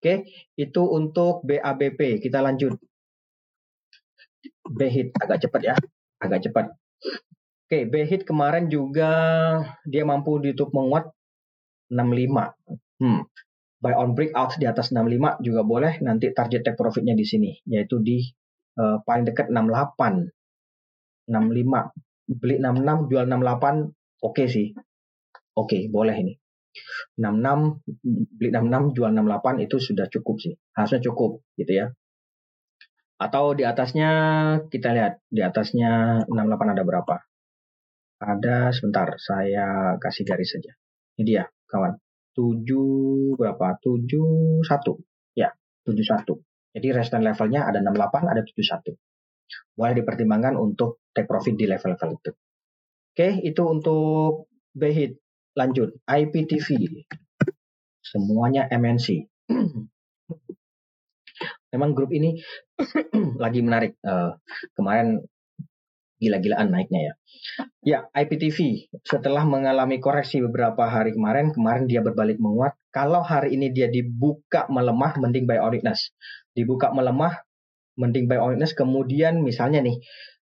Oke, 0.00 0.24
itu 0.56 0.82
untuk 0.88 1.44
BABP. 1.44 2.24
Kita 2.24 2.40
lanjut. 2.40 2.80
B-hit 4.72 5.12
agak 5.20 5.44
cepat 5.44 5.60
ya, 5.60 5.76
agak 6.16 6.48
cepat. 6.48 6.72
Oke, 7.64 7.88
B-hit 7.88 8.28
kemarin 8.28 8.68
juga 8.68 9.10
dia 9.88 10.04
mampu 10.04 10.36
ditutup 10.36 10.70
menguat 10.76 11.08
65. 11.88 12.54
Hmm. 13.00 13.26
buy 13.84 13.92
on 14.00 14.16
breakout 14.16 14.56
di 14.56 14.64
atas 14.64 14.96
65 14.96 15.44
juga 15.44 15.60
boleh. 15.60 16.00
Nanti 16.00 16.32
target 16.32 16.64
take 16.64 16.78
profitnya 16.78 17.12
di 17.12 17.24
sini, 17.28 17.52
yaitu 17.68 18.00
di 18.00 18.16
uh, 18.80 19.00
paling 19.04 19.28
dekat 19.28 19.52
68. 19.52 20.32
65. 21.28 21.92
Beli 22.24 22.56
66, 22.56 23.12
jual 23.12 23.24
68, 23.28 23.36
oke 23.36 24.32
okay 24.32 24.46
sih. 24.48 24.72
Oke, 25.52 25.76
okay, 25.76 25.82
boleh 25.92 26.16
ini. 26.16 26.34
66, 27.20 27.84
beli 28.40 28.48
66, 28.50 28.96
jual 28.96 29.10
68 29.12 29.64
itu 29.68 29.76
sudah 29.76 30.06
cukup 30.08 30.36
sih. 30.40 30.54
Harusnya 30.72 31.00
cukup 31.04 31.44
gitu 31.60 31.72
ya. 31.72 31.86
Atau 33.14 33.54
di 33.54 33.62
atasnya 33.62 34.10
kita 34.66 34.90
lihat, 34.90 35.22
di 35.30 35.40
atasnya 35.40 36.24
68 36.26 36.74
ada 36.74 36.82
berapa? 36.82 37.16
Ada 38.18 38.74
sebentar, 38.74 39.14
saya 39.20 39.94
kasih 40.02 40.24
garis 40.26 40.50
saja. 40.54 40.72
Ini 41.18 41.22
dia, 41.22 41.44
kawan. 41.70 41.94
7 42.34 43.38
berapa? 43.38 43.78
71. 43.78 44.66
Ya, 45.38 45.54
71. 45.86 46.42
Jadi 46.74 46.86
resistance 46.90 47.22
levelnya 47.22 47.70
ada 47.70 47.78
68, 47.78 48.32
ada 48.34 48.42
71. 48.42 48.98
Boleh 49.78 49.94
dipertimbangkan 50.02 50.58
untuk 50.58 51.06
take 51.14 51.30
profit 51.30 51.54
di 51.54 51.70
level-level 51.70 52.10
itu. 52.18 52.30
Oke, 53.14 53.28
itu 53.46 53.62
untuk 53.62 54.50
BHIT. 54.74 55.22
Lanjut, 55.54 56.02
IPTV. 56.02 56.66
Semuanya 58.02 58.66
MNC. 58.74 59.30
Memang 61.74 61.90
grup 61.92 62.14
ini 62.14 62.38
lagi 63.42 63.60
menarik. 63.60 63.98
Uh, 64.06 64.38
kemarin 64.78 65.26
gila-gilaan 66.22 66.70
naiknya 66.70 67.00
ya. 67.10 67.14
Ya, 67.84 67.98
IPTV 68.16 68.88
setelah 69.04 69.44
mengalami 69.44 70.00
koreksi 70.00 70.40
beberapa 70.40 70.88
hari 70.88 71.12
kemarin, 71.12 71.52
kemarin 71.52 71.84
dia 71.84 72.00
berbalik 72.00 72.40
menguat. 72.40 72.78
Kalau 72.94 73.20
hari 73.20 73.58
ini 73.58 73.74
dia 73.74 73.90
dibuka 73.90 74.70
melemah, 74.72 75.18
mending 75.20 75.44
buy 75.44 75.60
on. 75.60 75.76
Dibuka 76.54 76.94
melemah, 76.94 77.44
mending 78.00 78.30
buy 78.30 78.40
on. 78.40 78.62
Kemudian 78.62 79.42
misalnya 79.44 79.84
nih, 79.84 80.00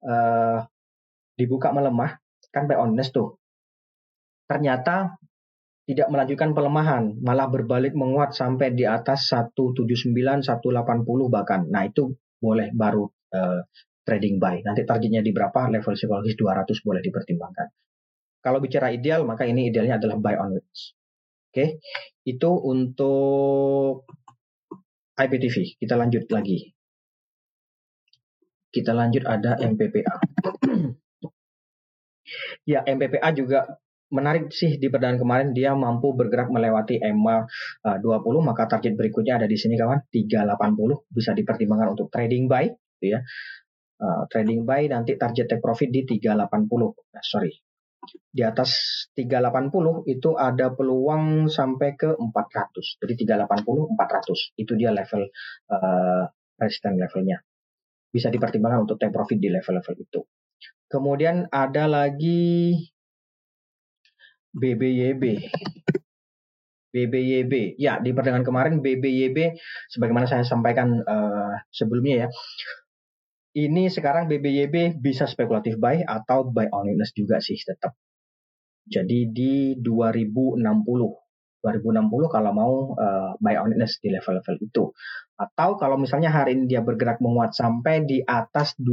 uh, 0.04 0.66
dibuka 1.40 1.72
melemah, 1.72 2.20
kan 2.52 2.68
buy 2.68 2.76
on 2.76 2.98
tuh. 3.14 3.40
Ternyata 4.52 5.21
tidak 5.82 6.08
melanjutkan 6.14 6.54
pelemahan, 6.54 7.18
malah 7.26 7.50
berbalik 7.50 7.98
menguat 7.98 8.38
sampai 8.38 8.78
di 8.78 8.86
atas 8.86 9.34
179, 9.34 10.46
180 10.46 10.62
bahkan. 11.28 11.66
Nah 11.68 11.90
itu 11.90 12.14
boleh 12.38 12.70
baru 12.72 13.10
uh, 13.10 13.66
trading 14.06 14.38
buy. 14.38 14.62
Nanti 14.62 14.86
targetnya 14.86 15.26
di 15.26 15.34
berapa, 15.34 15.74
level 15.74 15.98
psikologis 15.98 16.38
200 16.38 16.86
boleh 16.86 17.02
dipertimbangkan. 17.02 17.68
Kalau 18.42 18.58
bicara 18.58 18.90
ideal, 18.90 19.22
maka 19.26 19.46
ini 19.46 19.70
idealnya 19.70 20.02
adalah 20.02 20.18
buy 20.18 20.36
on. 20.38 20.58
Oke, 20.58 20.66
okay? 21.52 21.70
itu 22.26 22.50
untuk 22.50 24.10
IPTV. 25.14 25.78
Kita 25.78 25.94
lanjut 25.94 26.26
lagi. 26.34 26.74
Kita 28.72 28.96
lanjut 28.96 29.28
ada 29.28 29.60
MPPA. 29.60 30.16
ya, 32.72 32.80
MPPA 32.88 33.30
juga 33.36 33.68
menarik 34.12 34.52
sih 34.52 34.76
di 34.76 34.92
perdagangan 34.92 35.24
kemarin 35.24 35.48
dia 35.56 35.72
mampu 35.72 36.12
bergerak 36.12 36.52
melewati 36.52 37.00
EMA 37.00 37.48
20 38.04 38.04
maka 38.44 38.68
target 38.68 39.00
berikutnya 39.00 39.40
ada 39.40 39.48
di 39.48 39.56
sini 39.56 39.80
kawan 39.80 40.12
380 40.12 41.08
bisa 41.08 41.32
dipertimbangkan 41.32 41.96
untuk 41.96 42.12
trading 42.12 42.52
buy 42.52 42.68
gitu 43.00 43.18
ya 43.18 43.24
uh, 44.02 44.24
trading 44.28 44.66
buy 44.66 44.90
nanti 44.90 45.16
target 45.16 45.46
take 45.48 45.64
profit 45.64 45.94
di 45.94 46.04
380. 46.04 47.14
Nah, 47.14 47.24
sorry. 47.24 47.54
Di 48.34 48.42
atas 48.42 49.06
380 49.14 50.10
itu 50.10 50.34
ada 50.34 50.74
peluang 50.74 51.46
sampai 51.46 51.94
ke 51.94 52.18
400. 52.18 52.98
Jadi 52.98 53.14
380 53.30 53.94
400. 53.94 54.58
Itu 54.58 54.74
dia 54.74 54.90
level 54.90 55.30
uh, 55.70 56.26
resistance 56.58 56.98
levelnya. 56.98 57.38
Bisa 58.10 58.34
dipertimbangkan 58.34 58.90
untuk 58.90 58.98
take 58.98 59.14
profit 59.14 59.38
di 59.38 59.54
level-level 59.54 59.96
itu. 60.02 60.22
Kemudian 60.92 61.48
ada 61.54 61.88
lagi 61.88 62.76
BBYB. 64.52 65.24
BBYB. 66.92 67.80
Ya, 67.80 68.04
di 68.04 68.12
perdagangan 68.12 68.44
kemarin 68.44 68.84
BBYB 68.84 69.56
sebagaimana 69.88 70.28
saya 70.28 70.44
sampaikan 70.44 71.00
uh, 71.08 71.56
sebelumnya 71.72 72.28
ya, 72.28 72.30
ini 73.56 73.88
sekarang 73.88 74.28
BBYB 74.28 75.00
bisa 75.00 75.28
spekulatif 75.28 75.80
buy 75.80 76.04
atau 76.04 76.48
buy 76.48 76.68
on 76.72 76.92
weakness 76.92 77.16
juga 77.16 77.40
sih 77.40 77.60
tetap. 77.60 77.96
Jadi 78.88 79.32
di 79.32 79.80
2060. 79.80 80.60
2060 81.62 82.34
kalau 82.34 82.52
mau 82.58 82.74
uh, 82.98 83.38
buy 83.40 83.56
on 83.60 83.72
weakness 83.72 84.00
di 84.04 84.12
level-level 84.12 84.56
itu. 84.60 84.92
Atau 85.40 85.80
kalau 85.80 85.96
misalnya 85.96 86.32
hari 86.32 86.60
ini 86.60 86.68
dia 86.68 86.84
bergerak 86.84 87.24
menguat 87.24 87.56
sampai 87.56 88.04
di 88.04 88.20
atas 88.24 88.76
2 88.80 88.92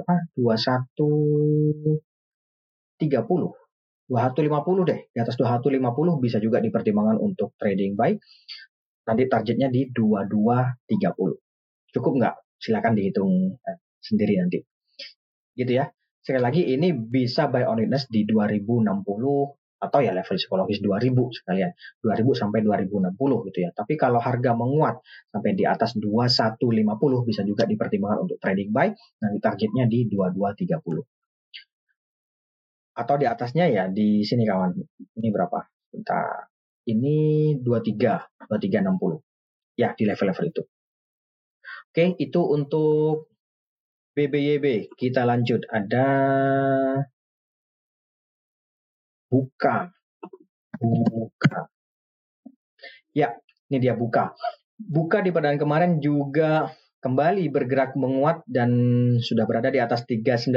apa 0.00 0.14
21 0.32 0.96
30 2.96 3.69
2150 4.10 4.90
deh. 4.90 5.00
Di 5.14 5.18
atas 5.22 5.38
2150 5.38 6.18
bisa 6.18 6.42
juga 6.42 6.58
dipertimbangkan 6.58 7.22
untuk 7.22 7.54
trading 7.54 7.94
buy. 7.94 8.18
Nanti 9.06 9.22
targetnya 9.30 9.70
di 9.70 9.94
2230. 9.94 11.94
Cukup 11.94 12.12
nggak? 12.18 12.34
silakan 12.60 12.92
dihitung 12.92 13.56
eh, 13.56 13.78
sendiri 14.04 14.36
nanti. 14.36 14.60
Gitu 15.56 15.72
ya. 15.72 15.88
Sekali 16.20 16.44
lagi 16.44 16.62
ini 16.68 16.92
bisa 16.92 17.48
buy 17.48 17.64
on 17.64 17.80
witness 17.80 18.04
di 18.12 18.28
2060 18.28 18.84
atau 19.80 19.98
ya 20.04 20.12
level 20.12 20.36
psikologis 20.36 20.84
2000 20.84 21.40
sekalian 21.40 21.72
2000 22.04 22.36
sampai 22.36 22.60
2060 22.68 23.16
gitu 23.48 23.58
ya 23.64 23.72
tapi 23.72 23.96
kalau 23.96 24.20
harga 24.20 24.52
menguat 24.52 25.00
sampai 25.32 25.56
di 25.56 25.64
atas 25.64 25.96
2150 25.96 26.84
bisa 27.24 27.40
juga 27.48 27.64
dipertimbangkan 27.64 28.28
untuk 28.28 28.36
trading 28.44 28.76
buy 28.76 28.92
nanti 28.92 29.38
targetnya 29.40 29.88
di 29.88 30.04
2230 30.04 30.84
atau 33.00 33.16
di 33.16 33.24
atasnya 33.24 33.64
ya 33.72 33.88
di 33.88 34.20
sini 34.20 34.44
kawan 34.44 34.76
ini 35.16 35.28
berapa 35.32 35.58
Bentar. 35.90 36.52
ini 36.92 37.56
23 37.58 38.46
2360 38.46 39.80
ya 39.80 39.96
di 39.96 40.04
level-level 40.04 40.46
itu 40.52 40.62
Oke, 41.90 42.14
itu 42.22 42.40
untuk 42.46 43.34
BBYB. 44.14 44.94
Kita 44.94 45.26
lanjut. 45.26 45.66
Ada 45.66 46.06
buka. 49.26 49.90
Buka. 50.78 51.66
Ya, 53.10 53.34
ini 53.66 53.82
dia 53.82 53.98
buka. 53.98 54.38
Buka 54.78 55.18
di 55.18 55.34
perdagangan 55.34 55.58
kemarin 55.58 55.92
juga 55.98 56.70
kembali 57.02 57.50
bergerak 57.50 57.98
menguat 57.98 58.46
dan 58.46 58.70
sudah 59.18 59.44
berada 59.50 59.74
di 59.74 59.82
atas 59.82 60.06
390 60.06 60.54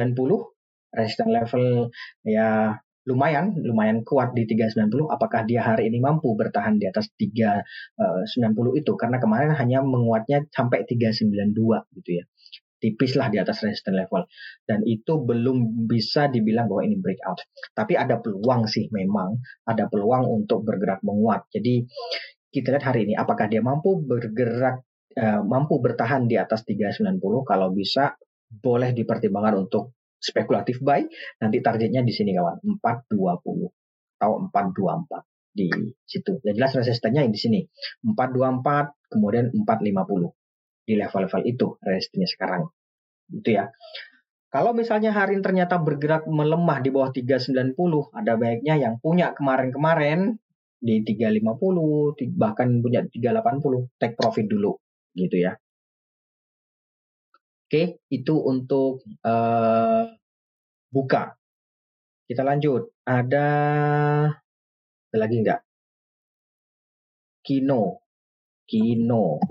resistance 0.93 1.33
level 1.33 1.89
ya 2.23 2.77
lumayan 3.03 3.51
lumayan 3.59 3.99
kuat 4.07 4.31
di 4.31 4.47
390 4.47 5.11
apakah 5.11 5.43
dia 5.43 5.59
hari 5.59 5.91
ini 5.91 5.99
mampu 5.99 6.31
bertahan 6.39 6.79
di 6.79 6.87
atas 6.87 7.11
390 7.19 8.79
itu? 8.79 8.91
Karena 8.95 9.19
kemarin 9.19 9.51
hanya 9.59 9.83
menguatnya 9.83 10.47
sampai 10.47 10.87
392 10.87 11.51
gitu 11.99 12.11
ya. 12.23 12.25
Tipis 12.79 13.15
lah 13.15 13.31
di 13.31 13.39
atas 13.39 13.63
resistance 13.63 13.95
level. 13.95 14.27
Dan 14.67 14.83
itu 14.83 15.19
belum 15.23 15.87
bisa 15.87 16.27
dibilang 16.27 16.67
bahwa 16.67 16.83
ini 16.83 16.99
breakout. 16.99 17.43
Tapi 17.71 17.95
ada 17.95 18.19
peluang 18.19 18.67
sih 18.67 18.91
memang. 18.91 19.39
Ada 19.63 19.87
peluang 19.87 20.27
untuk 20.27 20.67
bergerak 20.67 20.99
menguat. 21.03 21.47
Jadi 21.51 21.83
kita 22.51 22.75
lihat 22.75 22.85
hari 22.87 23.07
ini 23.07 23.15
apakah 23.15 23.47
dia 23.47 23.63
mampu 23.63 24.03
bergerak 24.03 24.83
uh, 25.15 25.41
mampu 25.41 25.79
bertahan 25.79 26.27
di 26.27 26.35
atas 26.35 26.67
390 26.67 27.17
kalau 27.47 27.71
bisa 27.71 28.19
boleh 28.53 28.93
dipertimbangkan 28.93 29.65
untuk 29.65 29.95
spekulatif 30.23 30.79
buy, 30.79 31.03
nanti 31.43 31.59
targetnya 31.59 31.99
di 31.99 32.15
sini 32.15 32.31
kawan, 32.31 32.79
420 32.79 33.67
atau 34.15 34.47
424 34.47 35.27
di 35.51 35.67
situ. 36.07 36.39
Dan 36.39 36.55
jelas 36.55 36.73
resistennya 36.79 37.27
di 37.27 37.35
sini, 37.35 37.59
424 38.07 39.11
kemudian 39.11 39.51
450 39.51 40.31
di 40.87 40.93
level-level 40.95 41.41
itu 41.43 41.67
resistennya 41.83 42.29
sekarang. 42.31 42.63
Itu 43.29 43.49
ya. 43.51 43.67
Kalau 44.53 44.71
misalnya 44.71 45.09
hari 45.09 45.33
ini 45.35 45.43
ternyata 45.43 45.81
bergerak 45.81 46.29
melemah 46.29 46.77
di 46.79 46.93
bawah 46.93 47.09
390, 47.09 47.73
ada 48.13 48.37
baiknya 48.37 48.77
yang 48.77 49.01
punya 49.01 49.33
kemarin-kemarin 49.33 50.37
di 50.77 51.01
350, 51.01 52.13
bahkan 52.37 52.69
punya 52.83 53.01
380, 53.09 53.89
take 53.97 54.13
profit 54.13 54.45
dulu 54.45 54.77
gitu 55.17 55.41
ya. 55.41 55.57
Oke, 57.73 58.05
itu 58.13 58.37
untuk 58.37 59.01
uh, 59.25 60.05
buka. 60.93 61.33
Kita 62.29 62.45
lanjut. 62.45 62.93
Ada 63.01 63.47
ada 65.09 65.17
lagi 65.17 65.41
nggak? 65.41 65.57
Kino. 67.41 68.05
Kino. 68.69 69.41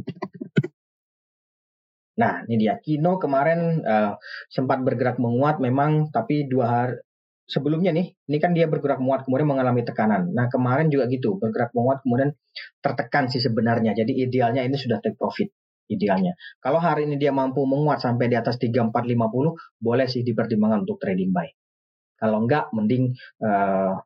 Nah, 2.22 2.46
ini 2.46 2.62
dia. 2.62 2.78
Kino 2.78 3.18
kemarin 3.18 3.82
uh, 3.82 4.14
sempat 4.46 4.86
bergerak 4.86 5.18
menguat 5.18 5.58
memang, 5.58 6.14
tapi 6.14 6.46
dua 6.46 6.66
hari 6.70 7.02
sebelumnya 7.50 7.90
nih, 7.90 8.14
ini 8.30 8.38
kan 8.38 8.54
dia 8.54 8.70
bergerak 8.70 9.02
menguat 9.02 9.26
kemudian 9.26 9.50
mengalami 9.50 9.82
tekanan. 9.82 10.30
Nah 10.30 10.46
kemarin 10.46 10.94
juga 10.94 11.10
gitu, 11.10 11.42
bergerak 11.42 11.74
menguat 11.74 12.06
kemudian 12.06 12.38
tertekan 12.78 13.26
sih 13.26 13.42
sebenarnya. 13.42 13.98
Jadi 13.98 14.14
idealnya 14.14 14.62
ini 14.62 14.78
sudah 14.78 15.02
take 15.02 15.18
profit 15.18 15.50
idealnya. 15.94 16.32
Kalau 16.58 16.80
hari 16.80 17.04
ini 17.04 17.20
dia 17.20 17.30
mampu 17.30 17.62
menguat 17.68 18.00
sampai 18.00 18.32
di 18.32 18.36
atas 18.36 18.56
3450, 18.56 19.54
boleh 19.78 20.06
sih 20.08 20.24
dipertimbangkan 20.24 20.88
untuk 20.88 20.98
trading 20.98 21.30
buy. 21.30 21.48
Kalau 22.16 22.42
enggak, 22.42 22.70
mending 22.70 23.12
uh, 23.42 23.98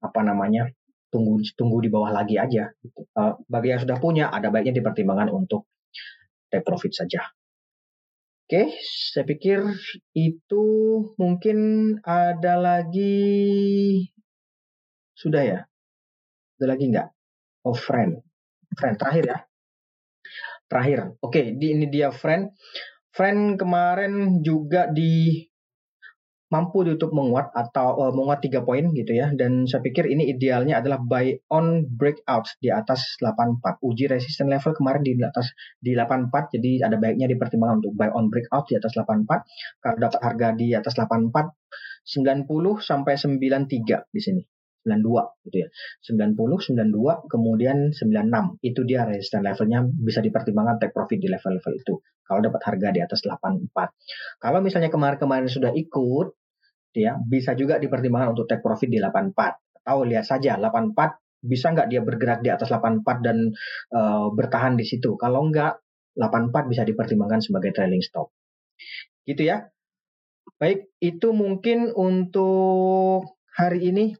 apa 0.00 0.20
namanya 0.24 0.66
tunggu 1.10 1.42
tunggu 1.54 1.82
di 1.82 1.88
bawah 1.90 2.10
lagi 2.10 2.38
aja. 2.38 2.70
Uh, 3.14 3.38
bagi 3.46 3.74
yang 3.74 3.80
sudah 3.82 3.98
punya, 3.98 4.28
ada 4.30 4.50
baiknya 4.50 4.82
dipertimbangkan 4.82 5.30
untuk 5.30 5.70
take 6.50 6.66
profit 6.66 6.92
saja. 6.94 7.22
Oke, 8.50 8.74
saya 8.82 9.22
pikir 9.22 9.62
itu 10.10 10.64
mungkin 11.14 11.58
ada 12.02 12.58
lagi 12.58 14.10
sudah 15.14 15.42
ya? 15.46 15.60
Ada 16.58 16.66
lagi 16.66 16.84
nggak? 16.90 17.08
Oh, 17.62 17.78
friend. 17.78 18.18
Friend 18.74 18.98
terakhir 18.98 19.24
ya. 19.30 19.38
Terakhir. 20.70 21.18
Oke, 21.18 21.58
di 21.58 21.74
ini 21.74 21.90
dia 21.90 22.14
friend. 22.14 22.54
Friend 23.10 23.58
kemarin 23.58 24.38
juga 24.46 24.86
di 24.86 25.42
mampu 26.50 26.82
YouTube 26.82 27.14
menguat 27.14 27.54
atau 27.54 27.94
uh, 27.98 28.12
menguat 28.14 28.38
tiga 28.38 28.62
poin 28.62 28.86
gitu 28.94 29.10
ya. 29.10 29.34
Dan 29.34 29.66
saya 29.66 29.82
pikir 29.82 30.06
ini 30.06 30.30
idealnya 30.30 30.78
adalah 30.78 31.02
buy 31.02 31.34
on 31.50 31.90
breakout 31.90 32.46
di 32.62 32.70
atas 32.70 33.18
84 33.18 33.82
uji 33.82 34.06
resisten 34.10 34.46
level 34.46 34.70
kemarin 34.78 35.02
di 35.02 35.18
atas 35.18 35.50
di 35.82 35.98
84 35.98 36.54
jadi 36.54 36.86
ada 36.86 37.02
baiknya 37.02 37.26
dipertimbangkan 37.26 37.82
untuk 37.82 37.94
buy 37.98 38.10
on 38.14 38.30
breakout 38.30 38.70
di 38.70 38.78
atas 38.78 38.94
84 38.94 39.26
kalau 39.82 39.96
dapat 39.98 40.20
harga 40.22 40.48
di 40.54 40.74
atas 40.74 40.94
84 40.94 41.50
90 42.06 42.46
sampai 42.78 43.14
93 43.14 44.14
di 44.14 44.20
sini 44.22 44.42
92 44.86 45.46
gitu 45.50 45.56
ya. 45.66 45.68
90 46.06 46.36
92 46.36 47.32
kemudian 47.32 47.92
96 47.92 48.64
itu 48.64 48.80
dia 48.88 49.04
resisten 49.04 49.44
levelnya 49.44 49.84
bisa 49.84 50.20
dipertimbangkan 50.24 50.80
take 50.80 50.94
profit 50.94 51.18
di 51.20 51.28
level-level 51.28 51.74
itu. 51.76 51.94
Kalau 52.24 52.40
dapat 52.40 52.62
harga 52.62 52.88
di 52.94 53.00
atas 53.02 53.20
84 53.26 53.70
kalau 54.38 54.58
misalnya 54.62 54.88
kemarin-kemarin 54.92 55.50
sudah 55.50 55.74
ikut 55.74 56.36
ya 56.94 57.18
bisa 57.22 57.54
juga 57.54 57.78
dipertimbangkan 57.78 58.34
untuk 58.34 58.46
take 58.50 58.62
profit 58.62 58.90
di 58.90 58.98
84 58.98 59.86
atau 59.86 60.06
lihat 60.06 60.26
saja 60.26 60.58
84 60.58 60.94
bisa 61.40 61.72
nggak 61.72 61.88
dia 61.88 62.00
bergerak 62.04 62.44
di 62.44 62.52
atas 62.52 62.68
84 62.68 63.24
dan 63.24 63.38
uh, 63.96 64.28
bertahan 64.32 64.76
di 64.76 64.84
situ? 64.84 65.16
Kalau 65.16 65.48
nggak 65.48 65.72
84 66.16 66.70
bisa 66.70 66.82
dipertimbangkan 66.84 67.40
sebagai 67.40 67.72
trailing 67.72 68.04
stop. 68.04 68.28
Gitu 69.24 69.48
ya. 69.48 69.64
Baik 70.60 70.92
itu 71.00 71.32
mungkin 71.32 71.96
untuk 71.96 73.40
hari 73.56 73.88
ini 73.88 74.12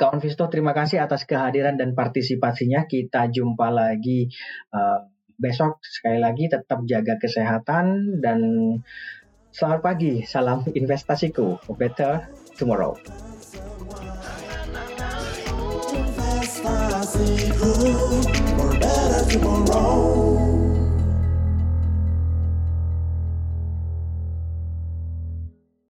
kawan 0.00 0.24
Visto 0.24 0.48
terima 0.48 0.72
kasih 0.72 1.04
atas 1.04 1.28
kehadiran 1.28 1.76
dan 1.76 1.92
partisipasinya. 1.92 2.88
Kita 2.88 3.28
jumpa 3.28 3.68
lagi 3.68 4.32
uh, 4.72 5.04
besok. 5.36 5.84
Sekali 5.84 6.16
lagi 6.16 6.48
tetap 6.48 6.80
jaga 6.88 7.20
kesehatan 7.20 8.16
dan 8.24 8.40
Selamat 9.50 9.82
pagi, 9.82 10.22
salam 10.22 10.62
investasiku. 10.78 11.58
For 11.66 11.74
better 11.74 12.30
tomorrow. 12.54 12.94
For 18.54 18.70
better 18.78 19.22
tomorrow. 19.26 20.29